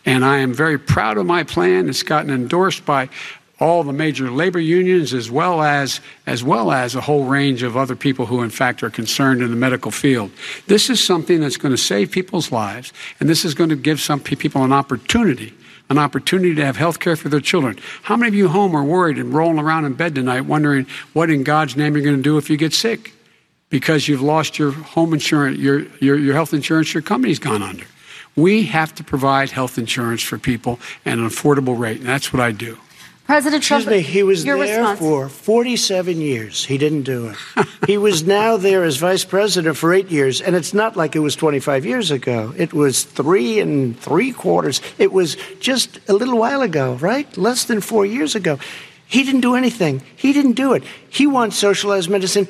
[0.06, 1.88] And I am very proud of my plan.
[1.88, 3.10] It's gotten endorsed by
[3.60, 7.76] all the major labor unions as well as as well as a whole range of
[7.76, 10.30] other people who in fact are concerned in the medical field.
[10.66, 14.00] This is something that's going to save people's lives and this is going to give
[14.00, 15.52] some people an opportunity
[15.92, 17.78] an opportunity to have health care for their children.
[18.02, 21.30] How many of you home are worried and rolling around in bed tonight wondering what
[21.30, 23.12] in God's name you're going to do if you get sick?
[23.68, 27.84] Because you've lost your home insurance, your, your, your health insurance, your company's gone under.
[28.34, 32.40] We have to provide health insurance for people at an affordable rate, and that's what
[32.40, 32.78] I do.
[33.32, 34.98] President Excuse Trump, me, he was there response.
[34.98, 36.66] for 47 years.
[36.66, 37.66] He didn't do it.
[37.86, 41.20] he was now there as vice president for eight years, and it's not like it
[41.20, 42.52] was 25 years ago.
[42.58, 44.82] It was three and three quarters.
[44.98, 47.34] It was just a little while ago, right?
[47.38, 48.58] Less than four years ago.
[49.06, 50.02] He didn't do anything.
[50.14, 50.84] He didn't do it.
[51.08, 52.48] He wants socialized medicine.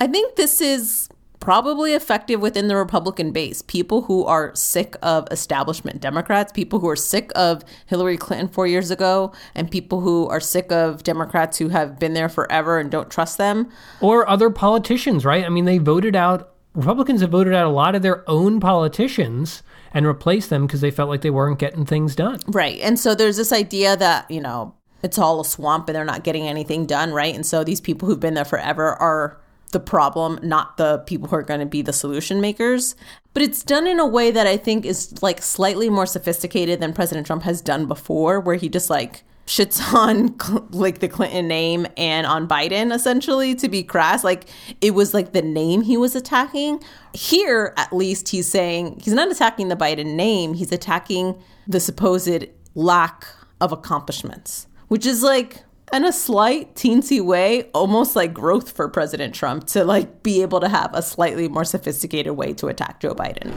[0.00, 1.08] I think this is
[1.44, 3.60] probably effective within the Republican base.
[3.60, 8.66] People who are sick of establishment Democrats, people who are sick of Hillary Clinton four
[8.66, 12.90] years ago, and people who are sick of Democrats who have been there forever and
[12.90, 13.70] don't trust them.
[14.00, 15.44] or other politicians, right?
[15.44, 19.62] I mean, they voted out Republicans have voted out a lot of their own politicians
[19.92, 22.40] and replaced them because they felt like they weren't getting things done.
[22.48, 22.80] Right.
[22.80, 26.24] And so there's this idea that, you know, it's all a swamp and they're not
[26.24, 27.34] getting anything done, right?
[27.34, 29.40] And so these people who've been there forever are
[29.74, 32.96] the problem, not the people who are going to be the solution makers.
[33.34, 36.94] But it's done in a way that I think is like slightly more sophisticated than
[36.94, 40.34] President Trump has done before, where he just like shits on
[40.70, 44.24] like the Clinton name and on Biden essentially to be crass.
[44.24, 44.48] Like
[44.80, 46.82] it was like the name he was attacking.
[47.12, 52.46] Here, at least, he's saying he's not attacking the Biden name, he's attacking the supposed
[52.74, 53.26] lack
[53.60, 59.34] of accomplishments, which is like in a slight teensy way almost like growth for president
[59.34, 63.14] trump to like be able to have a slightly more sophisticated way to attack joe
[63.14, 63.52] biden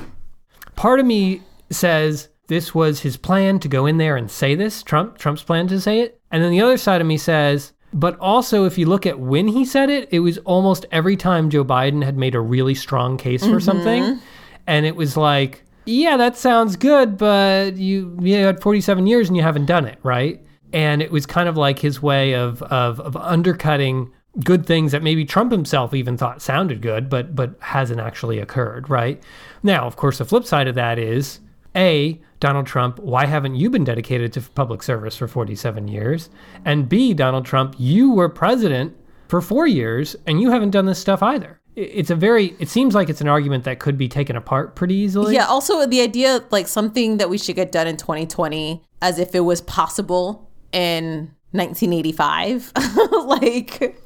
[0.78, 4.84] Part of me says this was his plan to go in there and say this,
[4.84, 6.22] Trump, Trump's plan to say it.
[6.32, 9.48] And then the other side of me says, but also if you look at when
[9.48, 13.18] he said it, it was almost every time Joe Biden had made a really strong
[13.18, 13.60] case for mm-hmm.
[13.60, 14.20] something.
[14.68, 19.36] And it was like, yeah, that sounds good, but you, you had 47 years and
[19.36, 20.40] you haven't done it, right?
[20.74, 24.12] And it was kind of like his way of, of, of undercutting
[24.44, 28.90] good things that maybe Trump himself even thought sounded good, but but hasn't actually occurred,
[28.90, 29.22] right?
[29.64, 31.40] Now, of course, the flip side of that is
[31.76, 36.30] A, Donald Trump, why haven't you been dedicated to public service for 47 years?
[36.66, 38.96] And B, Donald Trump, you were president
[39.28, 41.60] for 4 years and you haven't done this stuff either.
[41.76, 44.96] It's a very it seems like it's an argument that could be taken apart pretty
[44.96, 45.36] easily.
[45.36, 49.36] yeah also the idea like something that we should get done in 2020 as if
[49.36, 52.72] it was possible in 1985
[53.26, 54.02] like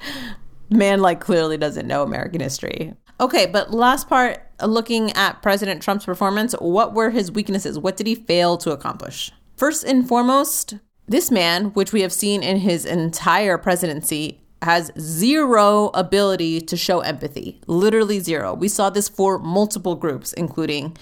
[0.69, 2.93] man like clearly doesn't know american history.
[3.19, 7.77] Okay but last part looking at president trump's performance what were his weaknesses?
[7.79, 9.31] What did he fail to accomplish?
[9.57, 10.75] First and foremost
[11.07, 16.99] this man which we have seen in his entire presidency has zero ability to show
[16.99, 17.59] empathy.
[17.65, 18.53] Literally zero.
[18.53, 20.95] We saw this for multiple groups including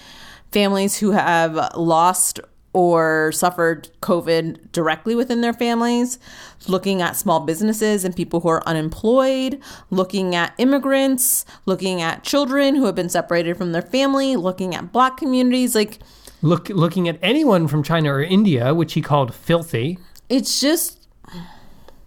[0.51, 2.39] families who have lost
[2.73, 6.19] or suffered COVID directly within their families,
[6.67, 9.59] looking at small businesses and people who are unemployed,
[9.89, 14.91] looking at immigrants, looking at children who have been separated from their family, looking at
[14.91, 15.73] black communities.
[15.73, 15.99] Like,
[16.41, 19.97] Look looking at anyone from China or India, which he called filthy.
[20.29, 21.07] it's just,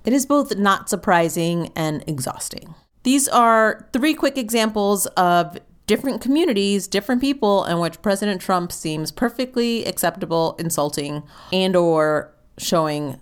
[0.04, 2.74] it is both not surprising and exhausting.
[3.02, 9.10] These are three quick examples of different communities, different people in which President Trump seems
[9.10, 11.22] perfectly acceptable, insulting,
[11.52, 13.18] and or showing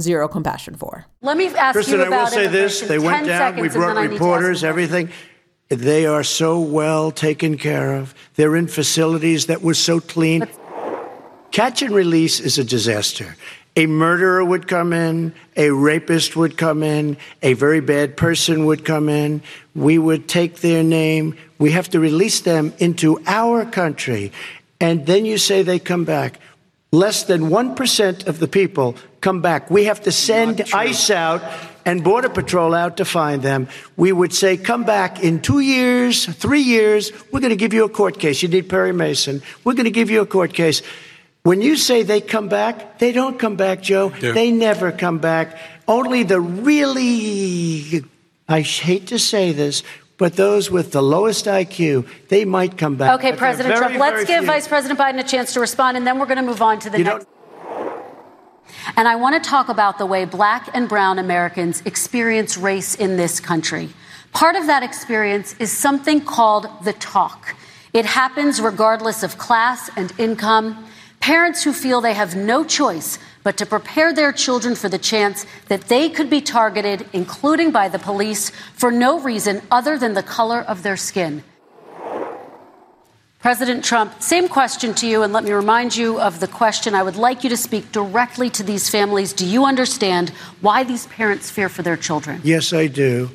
[0.00, 1.06] zero compassion for.
[1.20, 2.80] Let me ask Kristen, you I will about say this.
[2.80, 2.88] immigration.
[2.88, 3.56] They went 10 down.
[3.56, 5.10] We seconds, and then brought I need to ask reporters, everything.
[5.68, 8.14] They are so well taken care of.
[8.34, 10.46] They're in facilities that were so clean.
[11.50, 13.36] Catch and release is a disaster.
[13.74, 18.84] A murderer would come in, a rapist would come in, a very bad person would
[18.84, 19.40] come in.
[19.74, 21.36] We would take their name.
[21.62, 24.32] We have to release them into our country.
[24.80, 26.40] And then you say they come back.
[26.92, 29.70] less than 1% of the people come back.
[29.70, 31.42] We have to send ICE out
[31.86, 33.66] and Border Patrol out to find them.
[33.96, 37.84] We would say, come back in two years, three years, we're going to give you
[37.84, 38.42] a court case.
[38.42, 39.42] You need Perry Mason.
[39.64, 40.82] We're going to give you a court case.
[41.44, 44.10] When you say they come back, they don't come back, Joe.
[44.34, 45.56] They never come back.
[45.88, 48.04] Only the really,
[48.48, 49.82] I hate to say this,
[50.18, 53.18] but those with the lowest IQ, they might come back.
[53.18, 54.46] Okay, But President very, Trump, let's give few.
[54.46, 56.90] Vice President Biden a chance to respond, and then we're going to move on to
[56.90, 57.24] the You next.
[57.24, 57.28] don't-
[58.96, 63.16] And I want to talk about the way black and brown Americans experience race in
[63.16, 63.90] this country.
[64.32, 67.54] Part of that experience is something called the talk.
[67.92, 70.86] It happens regardless of class and income.
[71.22, 75.46] Parents who feel they have no choice but to prepare their children for the chance
[75.68, 80.22] that they could be targeted, including by the police, for no reason other than the
[80.24, 81.44] color of their skin.
[83.38, 86.92] President Trump, same question to you, and let me remind you of the question.
[86.92, 89.32] I would like you to speak directly to these families.
[89.32, 92.40] Do you understand why these parents fear for their children?
[92.42, 93.30] Yes, I do.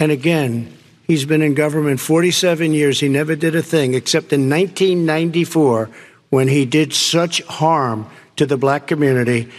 [0.00, 0.76] And again,
[1.06, 2.98] he's been in government 47 years.
[2.98, 5.90] He never did a thing except in 1994
[6.30, 9.50] when he did such harm to the black community.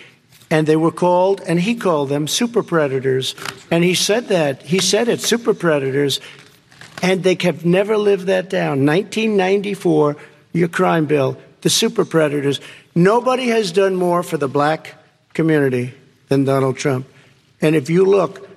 [0.49, 3.36] And they were called, and he called them super predators.
[3.69, 4.63] And he said that.
[4.63, 6.19] He said it, super predators.
[7.01, 8.86] And they have never lived that down.
[8.86, 10.17] 1994,
[10.53, 12.59] your crime bill, the super predators.
[12.95, 14.95] Nobody has done more for the black
[15.34, 15.93] community
[16.28, 17.07] than Donald Trump.
[17.61, 18.49] And if you look,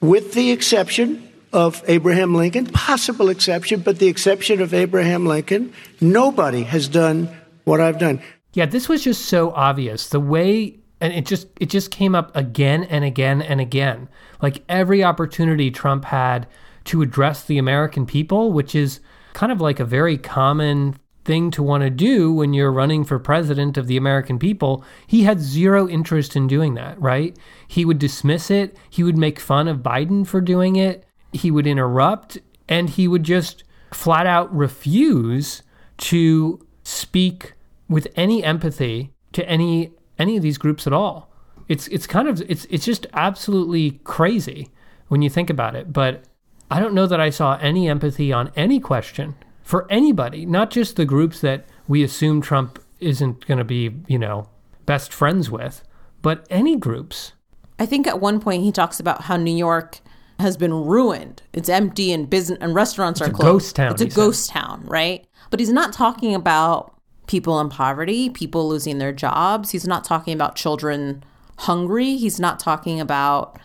[0.00, 6.62] with the exception of Abraham Lincoln, possible exception, but the exception of Abraham Lincoln, nobody
[6.62, 7.28] has done
[7.64, 8.20] what I've done.
[8.54, 10.08] Yeah, this was just so obvious.
[10.08, 14.08] The way and it just it just came up again and again and again.
[14.40, 16.46] Like every opportunity Trump had
[16.84, 19.00] to address the American people, which is
[19.32, 23.18] kind of like a very common thing to want to do when you're running for
[23.18, 27.36] president of the American people, he had zero interest in doing that, right?
[27.68, 31.66] He would dismiss it, he would make fun of Biden for doing it, he would
[31.66, 32.38] interrupt,
[32.68, 35.62] and he would just flat out refuse
[35.98, 37.54] to speak
[37.88, 41.30] with any empathy to any any of these groups at all.
[41.68, 44.68] It's it's kind of it's it's just absolutely crazy
[45.08, 46.24] when you think about it, but
[46.70, 50.96] I don't know that I saw any empathy on any question for anybody, not just
[50.96, 54.48] the groups that we assume Trump isn't going to be, you know,
[54.86, 55.82] best friends with,
[56.22, 57.32] but any groups.
[57.78, 60.00] I think at one point he talks about how New York
[60.38, 61.42] has been ruined.
[61.52, 63.42] It's empty and business and restaurants are a closed.
[63.52, 64.16] ghost town, It's a he said.
[64.16, 65.26] ghost town, right?
[65.52, 66.94] But he's not talking about
[67.26, 69.70] people in poverty, people losing their jobs.
[69.70, 71.22] He's not talking about children
[71.58, 72.16] hungry.
[72.16, 73.58] He's not talking about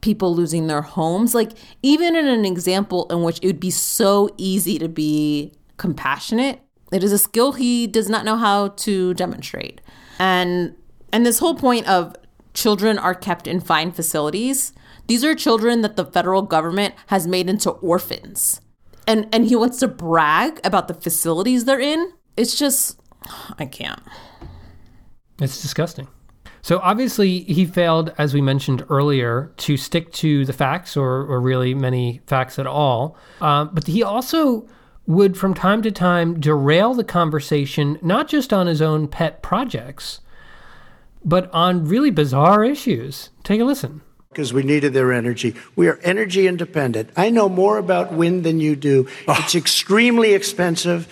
[0.00, 1.34] people losing their homes.
[1.34, 1.50] Like
[1.82, 7.04] even in an example in which it would be so easy to be compassionate, it
[7.04, 9.82] is a skill he does not know how to demonstrate.
[10.18, 10.74] And
[11.12, 12.16] and this whole point of
[12.54, 14.72] children are kept in fine facilities.
[15.08, 18.62] These are children that the federal government has made into orphans.
[19.06, 22.12] And and he wants to brag about the facilities they're in.
[22.36, 23.00] It's just
[23.58, 24.00] I can't.
[25.40, 26.08] It's disgusting.
[26.62, 31.38] So obviously, he failed, as we mentioned earlier, to stick to the facts or, or
[31.38, 33.18] really many facts at all.
[33.38, 34.66] Uh, but he also
[35.06, 40.20] would, from time to time, derail the conversation, not just on his own pet projects,
[41.22, 43.28] but on really bizarre issues.
[43.42, 44.00] Take a listen.
[44.34, 45.54] Because we needed their energy.
[45.76, 47.10] We are energy independent.
[47.16, 49.08] I know more about wind than you do.
[49.28, 49.44] Ah.
[49.44, 51.06] It's extremely expensive,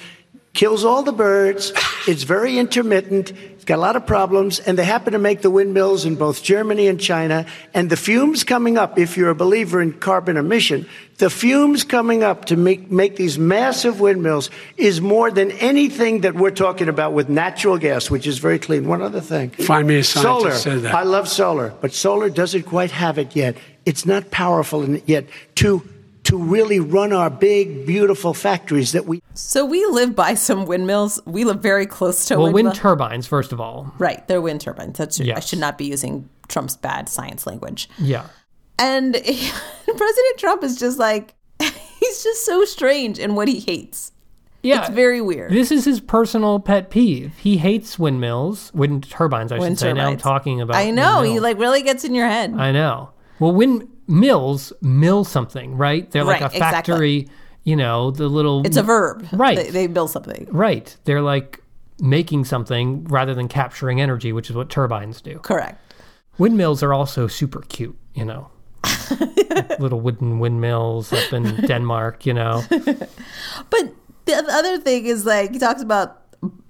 [0.55, 1.73] kills all the birds,
[2.07, 3.33] it's very intermittent,
[3.63, 6.43] it's got a lot of problems, and they happen to make the windmills in both
[6.43, 7.47] Germany and China.
[7.73, 10.87] And the fumes coming up, if you're a believer in carbon emission,
[11.19, 16.35] the fumes coming up to make, make these massive windmills is more than anything that
[16.35, 18.89] we're talking about with natural gas, which is very clean.
[18.89, 19.51] One other thing.
[19.51, 20.89] Find me a scientist solar.
[20.89, 23.57] I love solar, but solar doesn't quite have it yet.
[23.87, 25.27] It's not powerful yet
[25.57, 25.89] to
[26.25, 29.23] to really run our big, beautiful factories that we.
[29.35, 31.21] So we live by some windmills.
[31.27, 32.65] We live very close to Well, windmill.
[32.67, 33.93] wind turbines, first of all.
[33.99, 34.99] right, they're wind turbines.
[34.99, 37.89] That's I should not be using Trump's bad science language.
[37.99, 38.27] Yeah.
[38.79, 39.15] And
[39.85, 44.13] President Trump is just like he's just so strange in what he hates.
[44.63, 44.83] Yeah.
[44.83, 45.51] It's very weird.
[45.51, 47.37] This is his personal pet peeve.
[47.39, 49.93] He hates windmills, wind turbines, I Wind should say.
[49.93, 50.77] Now I'm talking about.
[50.77, 52.55] I know he like really gets in your head.
[52.55, 53.11] I know.
[53.43, 56.09] Well, windmills mill something, right?
[56.09, 57.29] They're like Right, a factory.
[57.65, 58.65] You know, the little.
[58.65, 59.27] it's a verb.
[59.33, 59.57] Right.
[59.57, 60.47] They, they build something.
[60.51, 60.97] Right.
[61.05, 61.61] They're like
[62.01, 65.41] making something rather than capturing energy, which is what turbines do.
[65.41, 65.77] Correct.
[66.39, 67.97] Windmills are also super cute.
[68.15, 68.51] You know.
[69.81, 72.63] little wooden windmills up in Denmark, you know.
[72.71, 73.93] But
[74.25, 76.23] the other thing is like he talks about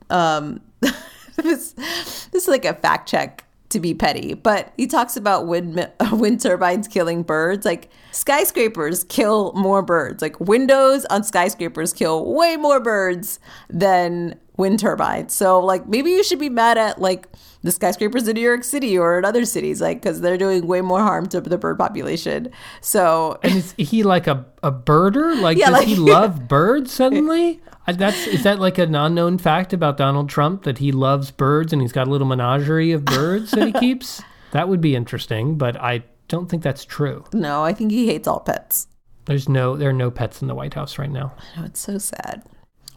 [0.09, 0.61] um
[1.37, 5.91] this, this is like a fact check to be petty, but he talks about wind
[6.12, 7.64] wind turbines killing birds.
[7.66, 10.23] Like skyscrapers kill more birds.
[10.23, 15.34] Like windows on skyscrapers kill way more birds than wind turbines.
[15.34, 17.26] So like maybe you should be mad at like
[17.62, 20.80] the skyscrapers in New York City or in other cities, like because they're doing way
[20.80, 22.50] more harm to the bird population.
[22.80, 25.40] So And is he like a, a birder?
[25.40, 27.61] Like Yeah, does like- he love birds suddenly?
[27.86, 31.82] That's is that like an unknown fact about Donald Trump that he loves birds and
[31.82, 34.22] he's got a little menagerie of birds that he keeps?
[34.53, 37.24] That would be interesting, but I don't think that's true.
[37.32, 38.86] no, I think he hates all pets.
[39.24, 41.32] There's no there are no pets in the White House right now.
[41.57, 42.44] I know it's so sad.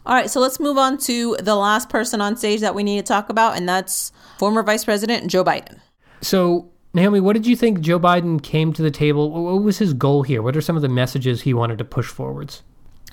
[0.06, 2.98] All right, so let's move on to the last person on stage that we need
[2.98, 5.80] to talk about, and that's former Vice President Joe Biden.
[6.20, 9.32] So, Naomi, what did you think Joe Biden came to the table?
[9.32, 10.42] What was his goal here?
[10.42, 12.62] What are some of the messages he wanted to push forwards?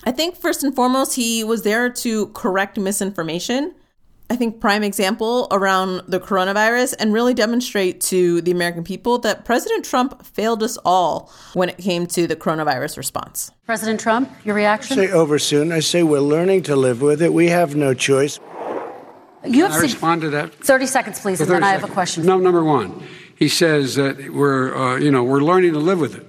[0.04, 3.74] I think first and foremost, he was there to correct misinformation.
[4.30, 9.44] I think prime example around the coronavirus and really demonstrate to the American people that
[9.44, 13.50] President Trump failed us all when it came to the coronavirus response.
[13.66, 14.98] President Trump, your reaction?
[14.98, 15.72] I Say over soon.
[15.72, 17.32] I say we're learning to live with it.
[17.34, 18.40] We have no choice.
[19.44, 20.54] You I have sug- respond to that.
[20.54, 22.24] 30 seconds, please, and then 30 I have a question.
[22.24, 23.02] No, number one,
[23.36, 26.26] he says that we're, uh, you know, we're learning to live with it.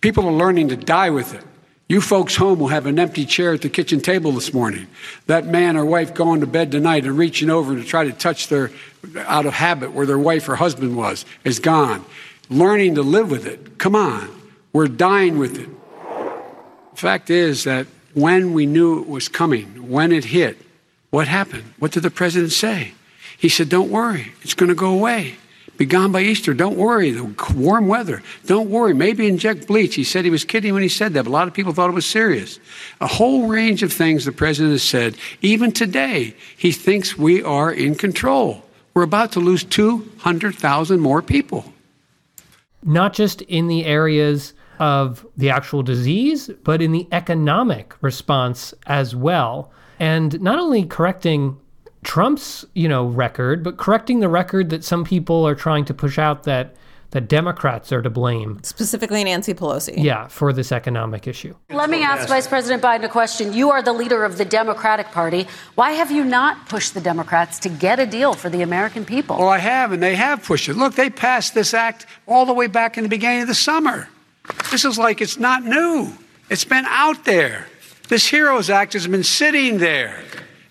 [0.00, 1.42] People are learning to die with it.
[1.94, 4.88] You folks home will have an empty chair at the kitchen table this morning.
[5.28, 8.48] That man or wife going to bed tonight and reaching over to try to touch
[8.48, 8.72] their,
[9.16, 12.04] out of habit where their wife or husband was, is gone.
[12.50, 13.78] Learning to live with it.
[13.78, 14.28] Come on.
[14.72, 15.68] We're dying with it.
[16.94, 20.58] The fact is that when we knew it was coming, when it hit,
[21.10, 21.74] what happened?
[21.78, 22.94] What did the president say?
[23.38, 25.36] He said, Don't worry, it's going to go away.
[25.76, 26.54] Be gone by Easter.
[26.54, 27.10] Don't worry.
[27.10, 28.22] The warm weather.
[28.46, 28.94] Don't worry.
[28.94, 29.96] Maybe inject bleach.
[29.96, 31.90] He said he was kidding when he said that, but a lot of people thought
[31.90, 32.60] it was serious.
[33.00, 35.16] A whole range of things the president has said.
[35.42, 38.62] Even today, he thinks we are in control.
[38.94, 41.64] We're about to lose 200,000 more people.
[42.84, 49.16] not just in the areas of the actual disease, but in the economic response as
[49.16, 49.72] well.
[49.98, 51.58] And not only correcting
[52.04, 56.18] Trump's, you know, record, but correcting the record that some people are trying to push
[56.18, 56.76] out that
[57.10, 59.94] that Democrats are to blame, Specifically, Nancy Pelosi.
[59.96, 61.54] yeah, for this economic issue.
[61.70, 63.52] Let me ask Vice President Biden a question.
[63.52, 65.46] You are the leader of the Democratic Party.
[65.76, 69.38] Why have you not pushed the Democrats to get a deal for the American people?
[69.38, 70.74] Well, I have, and they have pushed it.
[70.74, 74.08] Look, they passed this act all the way back in the beginning of the summer.
[74.72, 76.12] This is like it's not new,
[76.50, 77.68] it's been out there.
[78.08, 80.20] This HEROES Act has been sitting there.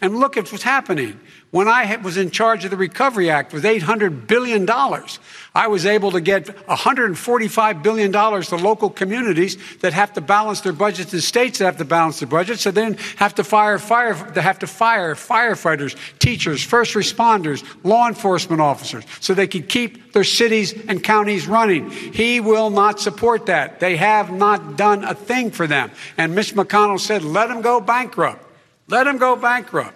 [0.01, 1.17] And look at what's happening.
[1.53, 4.67] When I was in charge of the Recovery Act with $800 billion,
[5.53, 10.73] I was able to get $145 billion to local communities that have to balance their
[10.73, 14.15] budgets and states that have to balance their budgets, so then have to fire fire
[14.31, 20.11] they have to fire firefighters, teachers, first responders, law enforcement officers, so they can keep
[20.13, 21.91] their cities and counties running.
[21.91, 23.79] He will not support that.
[23.79, 25.91] They have not done a thing for them.
[26.17, 28.43] And Mitch McConnell said, let them go bankrupt.
[28.87, 29.93] Let them go bankrupt.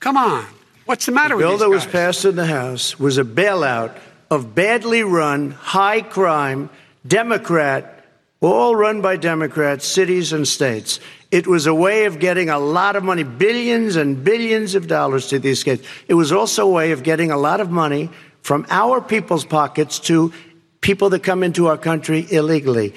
[0.00, 0.57] Come on.
[0.88, 3.94] What's the matter The with bill that was passed in the House was a bailout
[4.30, 6.70] of badly run, high crime,
[7.06, 8.06] Democrat,
[8.40, 10.98] all run by Democrats, cities and states.
[11.30, 15.26] It was a way of getting a lot of money, billions and billions of dollars
[15.26, 15.86] to these states.
[16.08, 18.08] It was also a way of getting a lot of money
[18.40, 20.32] from our people's pockets to
[20.80, 22.94] people that come into our country illegally.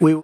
[0.00, 0.20] We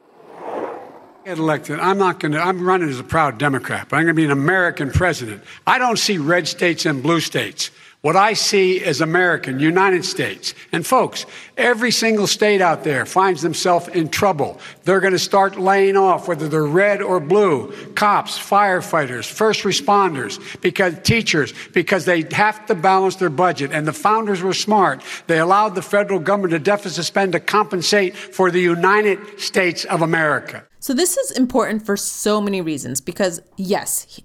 [1.30, 4.16] get elected, I'm not going to, I'm running as a proud Democrat, but I'm going
[4.16, 5.44] to be an American president.
[5.64, 7.70] I don't see red states and blue states.
[8.00, 10.54] What I see is American, United States.
[10.72, 11.26] And folks,
[11.56, 14.58] every single state out there finds themselves in trouble.
[14.84, 20.40] They're going to start laying off, whether they're red or blue, cops, firefighters, first responders,
[20.62, 23.70] because teachers, because they have to balance their budget.
[23.70, 25.02] And the founders were smart.
[25.28, 30.00] They allowed the federal government to deficit spend to compensate for the United States of
[30.02, 30.64] America.
[30.80, 34.20] So this is important for so many reasons because yes,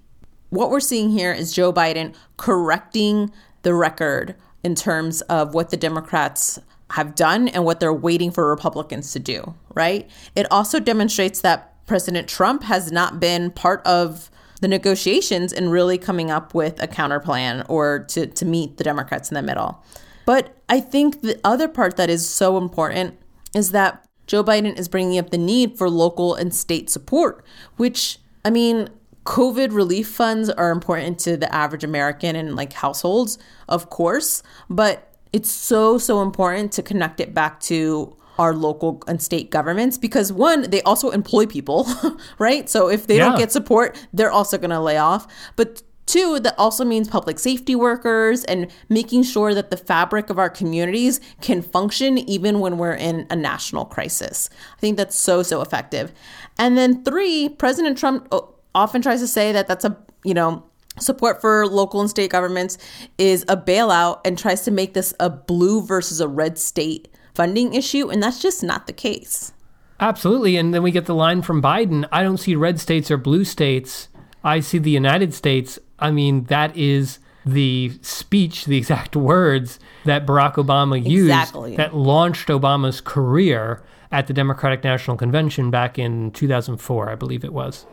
[0.49, 3.31] what we're seeing here is Joe Biden correcting
[3.63, 6.57] the record in terms of what the Democrats
[6.91, 10.09] have done and what they're waiting for Republicans to do, right?
[10.33, 14.29] It also demonstrates that President Trump has not been part of
[14.61, 18.83] the negotiations and really coming up with a counter plan or to, to meet the
[18.83, 19.83] Democrats in the middle.
[20.25, 23.19] But I think the other part that is so important
[23.53, 27.43] is that Joe Biden is bringing up the need for local and state support,
[27.77, 28.89] which, I mean,
[29.25, 35.11] COVID relief funds are important to the average American and like households, of course, but
[35.33, 40.31] it's so, so important to connect it back to our local and state governments because
[40.31, 41.87] one, they also employ people,
[42.39, 42.69] right?
[42.69, 43.29] So if they Yeah.
[43.29, 45.25] don't get support, they're also going to lay off.
[45.55, 50.37] But Two, that also means public safety workers and making sure that the fabric of
[50.37, 54.49] our communities can function even when we're in a national crisis.
[54.77, 56.13] I think that's so, so effective.
[56.59, 60.63] And then three, President Trump oh, often tries to say that that's a, you know,
[60.99, 62.77] support for local and state governments
[63.17, 67.73] is a bailout and tries to make this a blue versus a red state funding
[67.73, 68.09] issue.
[68.09, 69.53] And that's just not the case.
[69.99, 70.57] Absolutely.
[70.57, 73.43] And then we get the line from Biden I don't see red states or blue
[73.43, 74.09] states.
[74.43, 75.79] I see the United States.
[75.99, 81.75] I mean, that is the speech, the exact words that Barack Obama used exactly.
[81.75, 83.81] that launched Obama's career
[84.11, 87.85] at the Democratic National Convention back in 2004, I believe it was.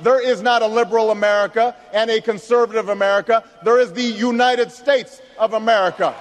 [0.00, 3.44] There is not a liberal America and a conservative America.
[3.64, 6.14] There is the United States of America.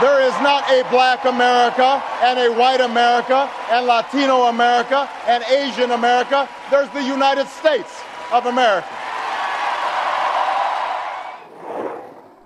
[0.00, 5.90] There is not a black America and a white America and Latino America and Asian
[5.90, 6.48] America.
[6.70, 8.00] There's the United States
[8.32, 8.88] of America.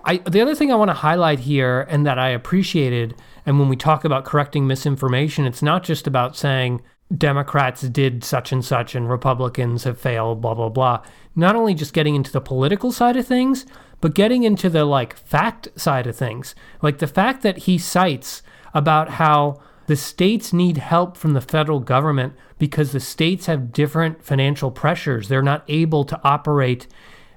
[0.04, 3.14] I, the other thing I want to highlight here and that I appreciated,
[3.46, 6.82] and when we talk about correcting misinformation, it's not just about saying
[7.16, 11.02] Democrats did such and such and Republicans have failed, blah, blah, blah.
[11.34, 13.66] Not only just getting into the political side of things,
[14.00, 16.54] but getting into the like fact side of things.
[16.82, 18.42] Like the fact that he cites
[18.74, 24.22] about how the states need help from the federal government because the states have different
[24.22, 25.28] financial pressures.
[25.28, 26.86] They're not able to operate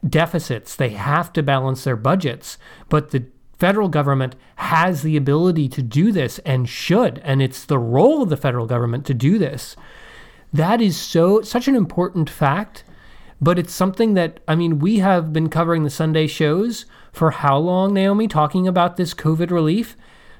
[0.09, 0.75] deficits.
[0.75, 2.57] They have to balance their budgets.
[2.89, 3.25] But the
[3.59, 8.29] federal government has the ability to do this and should, and it's the role of
[8.29, 9.75] the federal government to do this.
[10.53, 12.83] That is so such an important fact,
[13.41, 17.57] but it's something that I mean, we have been covering the Sunday shows for how
[17.57, 19.95] long, Naomi, talking about this COVID relief?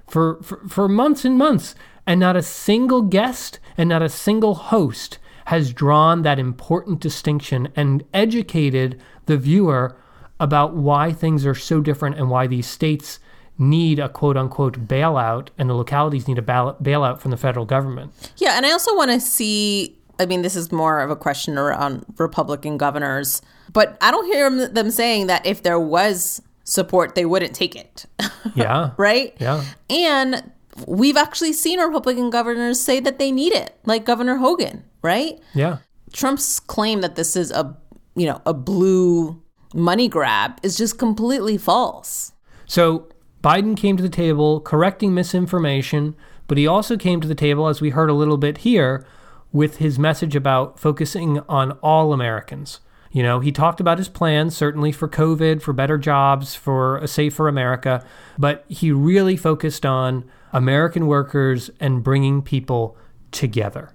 [0.08, 4.56] For, for, for months and months, and not a single guest and not a single
[4.56, 9.96] host has drawn that important distinction and educated the viewer
[10.40, 13.20] about why things are so different and why these states
[13.58, 18.12] need a quote unquote bailout and the localities need a bailout from the federal government.
[18.38, 21.58] Yeah, and I also want to see I mean, this is more of a question
[21.58, 27.26] around Republican governors, but I don't hear them saying that if there was support, they
[27.26, 28.06] wouldn't take it.
[28.56, 28.92] Yeah.
[28.98, 29.36] right?
[29.40, 29.64] Yeah.
[29.90, 30.52] And
[30.88, 35.38] we've actually seen Republican governors say that they need it, like Governor Hogan, right?
[35.54, 35.80] Yeah.
[36.14, 37.78] Trump's claim that this is a,
[38.18, 39.42] you know, a blue
[39.74, 42.34] money grab is just completely false.
[42.66, 43.08] So
[43.44, 46.16] Biden came to the table correcting misinformation,
[46.48, 49.06] but he also came to the table, as we heard a little bit here,
[49.52, 52.80] with his message about focusing on all Americans.
[53.12, 57.08] You know, he talked about his plans, certainly for COVID, for better jobs, for a
[57.08, 58.06] safer America,
[58.38, 62.98] but he really focused on American workers and bringing people
[63.32, 63.92] together.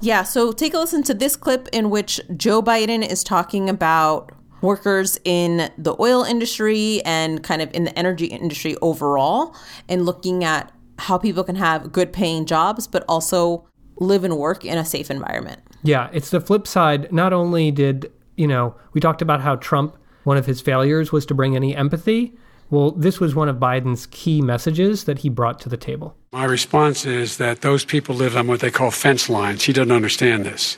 [0.00, 4.30] Yeah, so take a listen to this clip in which Joe Biden is talking about
[4.60, 9.54] workers in the oil industry and kind of in the energy industry overall,
[9.88, 13.66] and looking at how people can have good paying jobs, but also
[14.00, 15.60] live and work in a safe environment.
[15.82, 17.10] Yeah, it's the flip side.
[17.12, 21.24] Not only did, you know, we talked about how Trump, one of his failures was
[21.26, 22.36] to bring any empathy.
[22.70, 26.14] Well, this was one of Biden's key messages that he brought to the table.
[26.32, 29.64] My response is that those people live on what they call fence lines.
[29.64, 30.76] He doesn't understand this.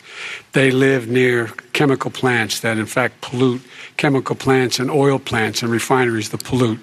[0.52, 3.62] They live near chemical plants that, in fact, pollute
[3.96, 6.78] chemical plants and oil plants and refineries that pollute.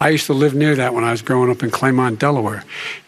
[0.00, 2.64] I used to live near that when I was growing up in Claymont, Delaware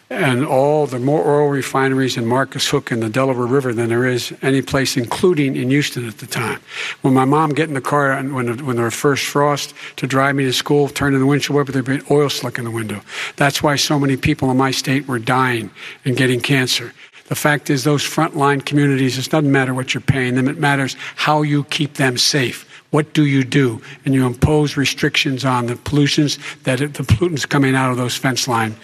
[0.09, 4.05] and all the more oil refineries in Marcus Hook and the Delaware River than there
[4.05, 6.59] is any place, including in Houston at the time.
[7.01, 10.35] When my mom get in the car when, when there was first frost to drive
[10.35, 13.01] me to school, turn in the windshield wiper, there'd be oil slick in the window.
[13.35, 15.71] That's why so many people in my state were dying
[16.05, 16.93] and getting cancer.
[17.27, 20.95] The fact is, those frontline communities, it doesn't matter what you're paying them, it matters
[21.15, 22.64] how you keep them safe.
[22.91, 23.81] What do you do?
[24.05, 28.47] And you impose restrictions on the pollutions that the pollutants coming out of those fence
[28.47, 28.75] line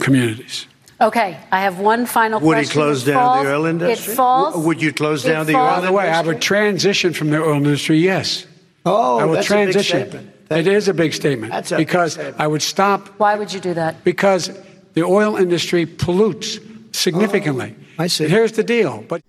[0.00, 0.66] communities.
[1.00, 2.58] Okay, I have one final would question.
[2.58, 4.12] Would he close it down falls, the oil industry?
[4.12, 4.66] It falls.
[4.66, 5.62] Would you close down the falls.
[5.62, 5.96] oil industry?
[5.96, 8.46] By the way, I would transition from the oil industry, yes.
[8.86, 9.96] Oh, I would that's transition.
[9.96, 10.48] a big statement.
[10.48, 11.52] That, it is a big statement.
[11.52, 12.40] That's a because big statement.
[12.40, 13.08] I would stop.
[13.18, 14.04] Why would you do that?
[14.04, 14.56] Because
[14.94, 16.58] the oil industry pollutes
[16.92, 17.74] significantly.
[17.78, 18.24] Oh, I see.
[18.24, 19.04] And here's the deal.
[19.08, 19.22] But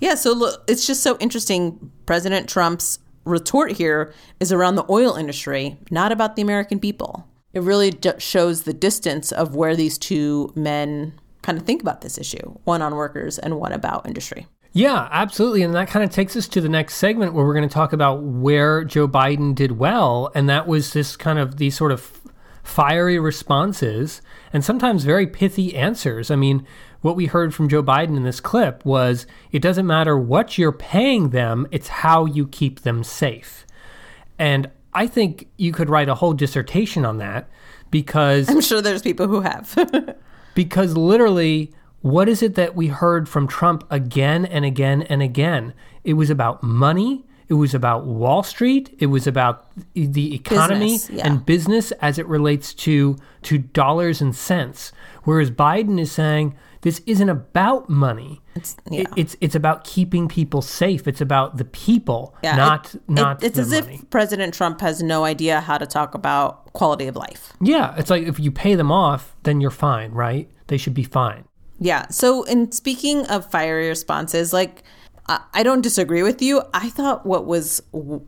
[0.00, 1.92] yeah, so look, it's just so interesting.
[2.06, 7.62] President Trump's retort here is around the oil industry, not about the American people it
[7.62, 12.56] really shows the distance of where these two men kind of think about this issue
[12.64, 14.46] one on workers and one about industry.
[14.74, 15.62] Yeah, absolutely.
[15.62, 17.92] And that kind of takes us to the next segment where we're going to talk
[17.92, 20.30] about where Joe Biden did well.
[20.34, 22.22] And that was this kind of these sort of
[22.62, 26.30] fiery responses and sometimes very pithy answers.
[26.30, 26.66] I mean,
[27.02, 30.72] what we heard from Joe Biden in this clip was it doesn't matter what you're
[30.72, 33.66] paying them, it's how you keep them safe.
[34.38, 37.48] And I think you could write a whole dissertation on that
[37.90, 40.16] because I'm sure there's people who have.
[40.54, 41.72] because literally
[42.02, 45.72] what is it that we heard from Trump again and again and again?
[46.04, 51.10] It was about money, it was about Wall Street, it was about the economy Business,
[51.10, 51.26] yeah.
[51.26, 54.92] and business as it relates to to dollars and cents.
[55.22, 58.40] Whereas Biden is saying this isn't about money.
[58.54, 59.04] It's yeah.
[59.16, 61.08] it's it's about keeping people safe.
[61.08, 63.94] It's about the people, Yeah, not it- not it- it's the as money.
[64.02, 67.52] if President Trump has no idea how to talk about quality of life.
[67.60, 70.48] Yeah, it's like if you pay them off, then you're fine, right?
[70.66, 71.44] They should be fine.
[71.78, 72.06] Yeah.
[72.10, 74.82] So, in speaking of fiery responses, like
[75.28, 76.62] I, I don't disagree with you.
[76.74, 78.26] I thought what was w-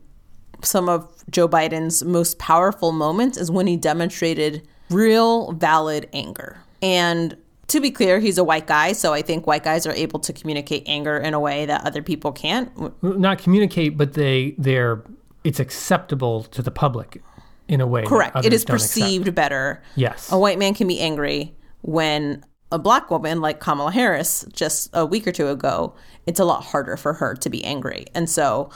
[0.61, 6.57] some of Joe Biden's most powerful moments is when he demonstrated real, valid anger.
[6.81, 7.37] And
[7.67, 10.33] to be clear, he's a white guy, so I think white guys are able to
[10.33, 12.71] communicate anger in a way that other people can't.
[13.03, 15.03] Not communicate, but they they're
[15.43, 17.21] it's acceptable to the public
[17.67, 18.03] in a way.
[18.05, 18.35] Correct.
[18.37, 19.01] It others don't accept.
[19.01, 19.81] perceived better.
[19.95, 20.31] Yes.
[20.31, 25.05] A white man can be angry when a black woman like Kamala Harris just a
[25.05, 25.93] week or two ago,
[26.25, 28.07] it's a lot harder for her to be angry.
[28.15, 28.69] And so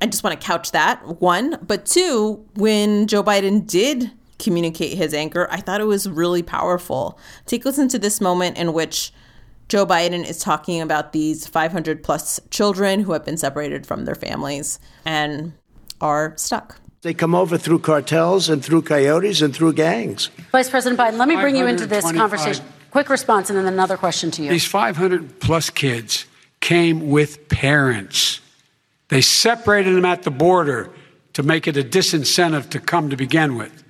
[0.00, 4.10] I just want to couch that one, but two, when Joe Biden did
[4.44, 7.18] communicate his anger, I thought it was really powerful.
[7.46, 9.12] Take us into this moment in which
[9.68, 14.14] Joe Biden is talking about these 500 plus children who have been separated from their
[14.14, 15.52] families and
[16.00, 16.78] are stuck.
[17.02, 20.30] They come over through cartels and through coyotes and through gangs.
[20.52, 22.64] Vice President Biden, let me bring you into this conversation.
[22.90, 24.50] Quick response and then another question to you.
[24.50, 26.26] These 500 plus kids
[26.60, 28.40] came with parents.
[29.08, 30.90] They separated them at the border
[31.34, 33.83] to make it a disincentive to come to begin with.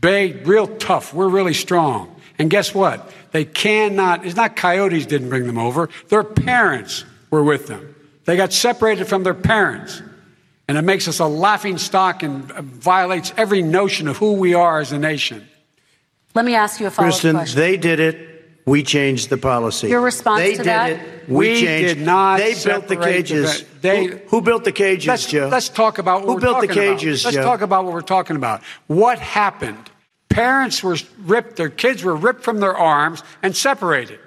[0.00, 1.12] Big, real tough.
[1.12, 2.14] We're really strong.
[2.38, 3.12] And guess what?
[3.32, 7.94] They cannot, it's not coyotes didn't bring them over, their parents were with them.
[8.24, 10.02] They got separated from their parents.
[10.68, 14.78] And it makes us a laughing stock and violates every notion of who we are
[14.78, 15.46] as a nation.
[16.34, 17.58] Let me ask you a follow-up Kristen, question.
[17.60, 18.26] they did it.
[18.66, 19.88] We changed the policy.
[19.88, 20.90] Your response they to did that?
[20.92, 21.28] it.
[21.28, 21.94] We, We changed.
[21.96, 23.64] did not They built the separate the cages.
[23.80, 25.48] they- who, who built the cages, Let's, Joe?
[25.50, 26.98] let's talk about what Who we're built the talking about.
[27.00, 27.42] cages, Let's Joe?
[27.42, 28.62] talk about what we're talking about.
[28.86, 29.89] What happened?
[30.40, 34.18] Parents were ripped, their kids were ripped from their arms and separated.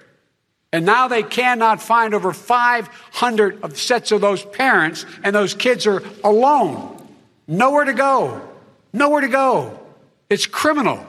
[0.72, 5.88] And now they cannot find over 500 of sets of those parents, and those kids
[5.88, 7.04] are alone.
[7.48, 8.48] Nowhere to go.
[8.94, 9.80] Nowhere to go.
[10.30, 11.04] It's criminal.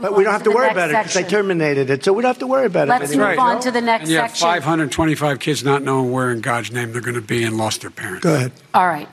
[0.00, 2.14] but we don't have to the worry next about it because they terminated it, so
[2.14, 2.90] we don't have to worry about it.
[2.92, 3.30] Let's it anymore.
[3.32, 6.72] move on to the next and you have 525 kids not knowing where in God's
[6.72, 8.24] name they're going to be and lost their parents.
[8.24, 8.52] Go ahead.
[8.72, 9.08] All right.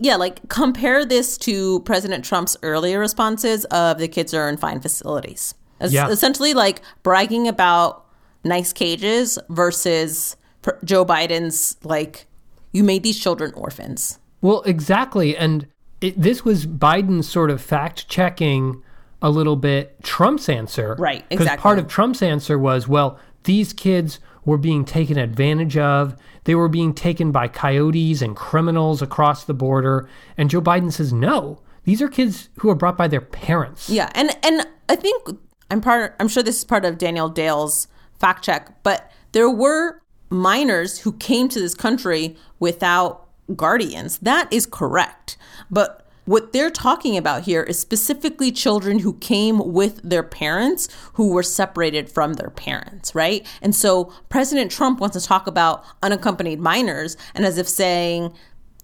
[0.00, 4.80] Yeah, like compare this to President Trump's earlier responses of the kids are in fine
[4.80, 5.54] facilities.
[5.80, 6.08] Es- Yeah.
[6.08, 8.04] Essentially, like bragging about
[8.44, 12.26] nice cages versus pr- Joe Biden's, like,
[12.72, 14.18] you made these children orphans.
[14.40, 15.36] Well, exactly.
[15.36, 15.66] And
[16.00, 18.82] it, this was Biden's sort of fact checking
[19.20, 20.94] a little bit Trump's answer.
[20.98, 21.44] Right, Exactly.
[21.46, 26.14] Because part of Trump's answer was, well, these kids were being taken advantage of.
[26.48, 30.08] They were being taken by coyotes and criminals across the border.
[30.38, 33.90] And Joe Biden says, no, these are kids who are brought by their parents.
[33.90, 35.28] Yeah, and and I think
[35.70, 36.16] I'm part.
[36.18, 37.86] I'm sure this is part of Daniel Dale's
[38.18, 44.16] fact check, but there were minors who came to this country without guardians.
[44.16, 45.36] That is correct,
[45.70, 46.07] but.
[46.28, 51.42] What they're talking about here is specifically children who came with their parents who were
[51.42, 53.46] separated from their parents, right?
[53.62, 58.34] And so President Trump wants to talk about unaccompanied minors and as if saying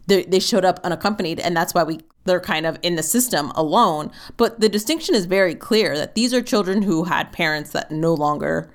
[0.06, 4.10] they, showed up unaccompanied and that's why we they're kind of in the system alone.
[4.38, 8.14] But the distinction is very clear that these are children who had parents that no
[8.14, 8.70] longer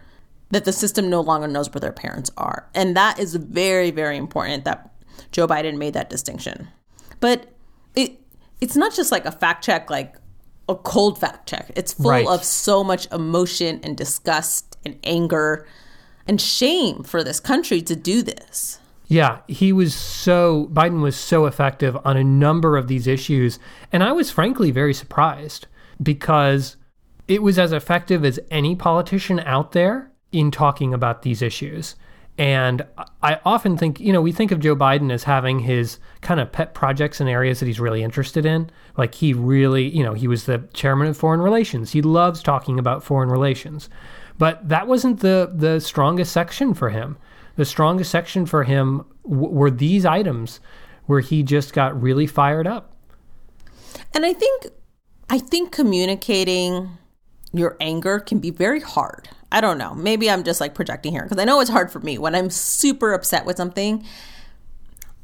[0.51, 2.69] that the system no longer knows where their parents are.
[2.75, 4.91] And that is very very important that
[5.31, 6.67] joe biden made that distinction.
[7.19, 7.47] But
[7.95, 8.19] it
[8.61, 10.15] it's not just like a fact check like
[10.67, 12.27] a cold fact check it's full Right.
[12.27, 15.65] of so much emotion and disgust and anger
[16.27, 21.47] and shame for this country to do this Yeah, he was so, Biden was so
[21.47, 23.57] effective on a number of these issues.
[23.91, 25.65] And I was frankly very surprised
[26.03, 26.77] because
[27.27, 31.95] it was as effective as any politician out there in talking about these issues.
[32.39, 32.85] And
[33.21, 36.49] I often think, you know, we think of Joe Biden as having his kind of
[36.49, 38.69] pet projects and areas that he's really interested in.
[38.95, 41.91] Like he really, you know, he was the chairman of foreign relations.
[41.91, 43.89] He loves talking about foreign relations.
[44.37, 47.17] But that wasn't the the strongest section for him.
[47.57, 50.61] The strongest section for him w- were these items
[51.07, 52.95] where he just got really fired up.
[54.13, 54.67] And I think
[55.29, 56.89] I think communicating
[57.51, 59.27] your anger can be very hard.
[59.51, 59.95] I don't know.
[59.95, 62.49] Maybe I'm just like projecting here because I know it's hard for me when I'm
[62.49, 64.05] super upset with something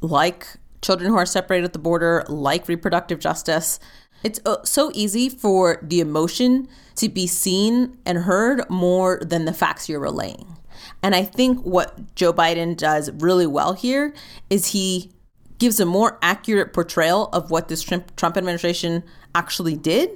[0.00, 0.46] like
[0.82, 3.78] children who are separated at the border, like reproductive justice.
[4.22, 9.52] It's uh, so easy for the emotion to be seen and heard more than the
[9.52, 10.56] facts you're relaying.
[11.02, 14.14] And I think what Joe Biden does really well here
[14.50, 15.10] is he
[15.58, 19.02] gives a more accurate portrayal of what this Trump, Trump administration
[19.34, 20.10] actually did,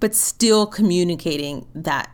[0.00, 2.10] but still communicating that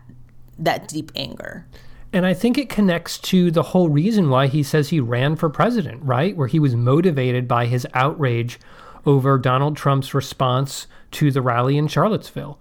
[0.64, 1.66] that deep anger.
[2.12, 5.48] And I think it connects to the whole reason why he says he ran for
[5.48, 6.36] president, right?
[6.36, 8.58] Where he was motivated by his outrage
[9.06, 12.58] over Donald Trump's response to the rally in Charlottesville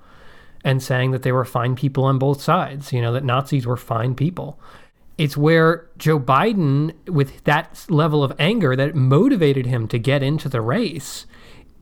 [0.63, 3.77] and saying that they were fine people on both sides, you know, that Nazis were
[3.77, 4.59] fine people.
[5.17, 10.47] It's where Joe Biden, with that level of anger, that motivated him to get into
[10.47, 11.25] the race.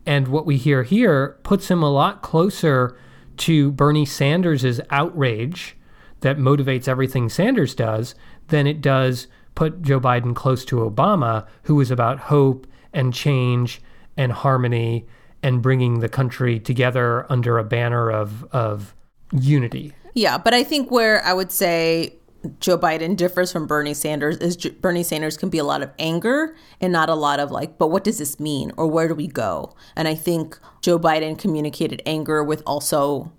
[0.05, 2.97] And what we hear here puts him a lot closer
[3.37, 5.76] to Bernie Sanders' outrage
[6.21, 8.15] that motivates everything Sanders does
[8.47, 13.81] than it does put Joe Biden close to Obama, who was about hope and change
[14.15, 15.05] and harmony
[15.43, 18.95] and bringing the country together under a banner of of
[19.31, 19.93] unity.
[20.13, 22.15] Yeah, but I think where I would say
[22.59, 25.91] Joe Biden differs from Bernie Sanders is J- Bernie Sanders can be a lot of
[25.99, 29.15] anger and not a lot of like, but what does this mean or where do
[29.15, 29.73] we go?
[29.95, 33.31] And I think Joe Biden communicated anger with also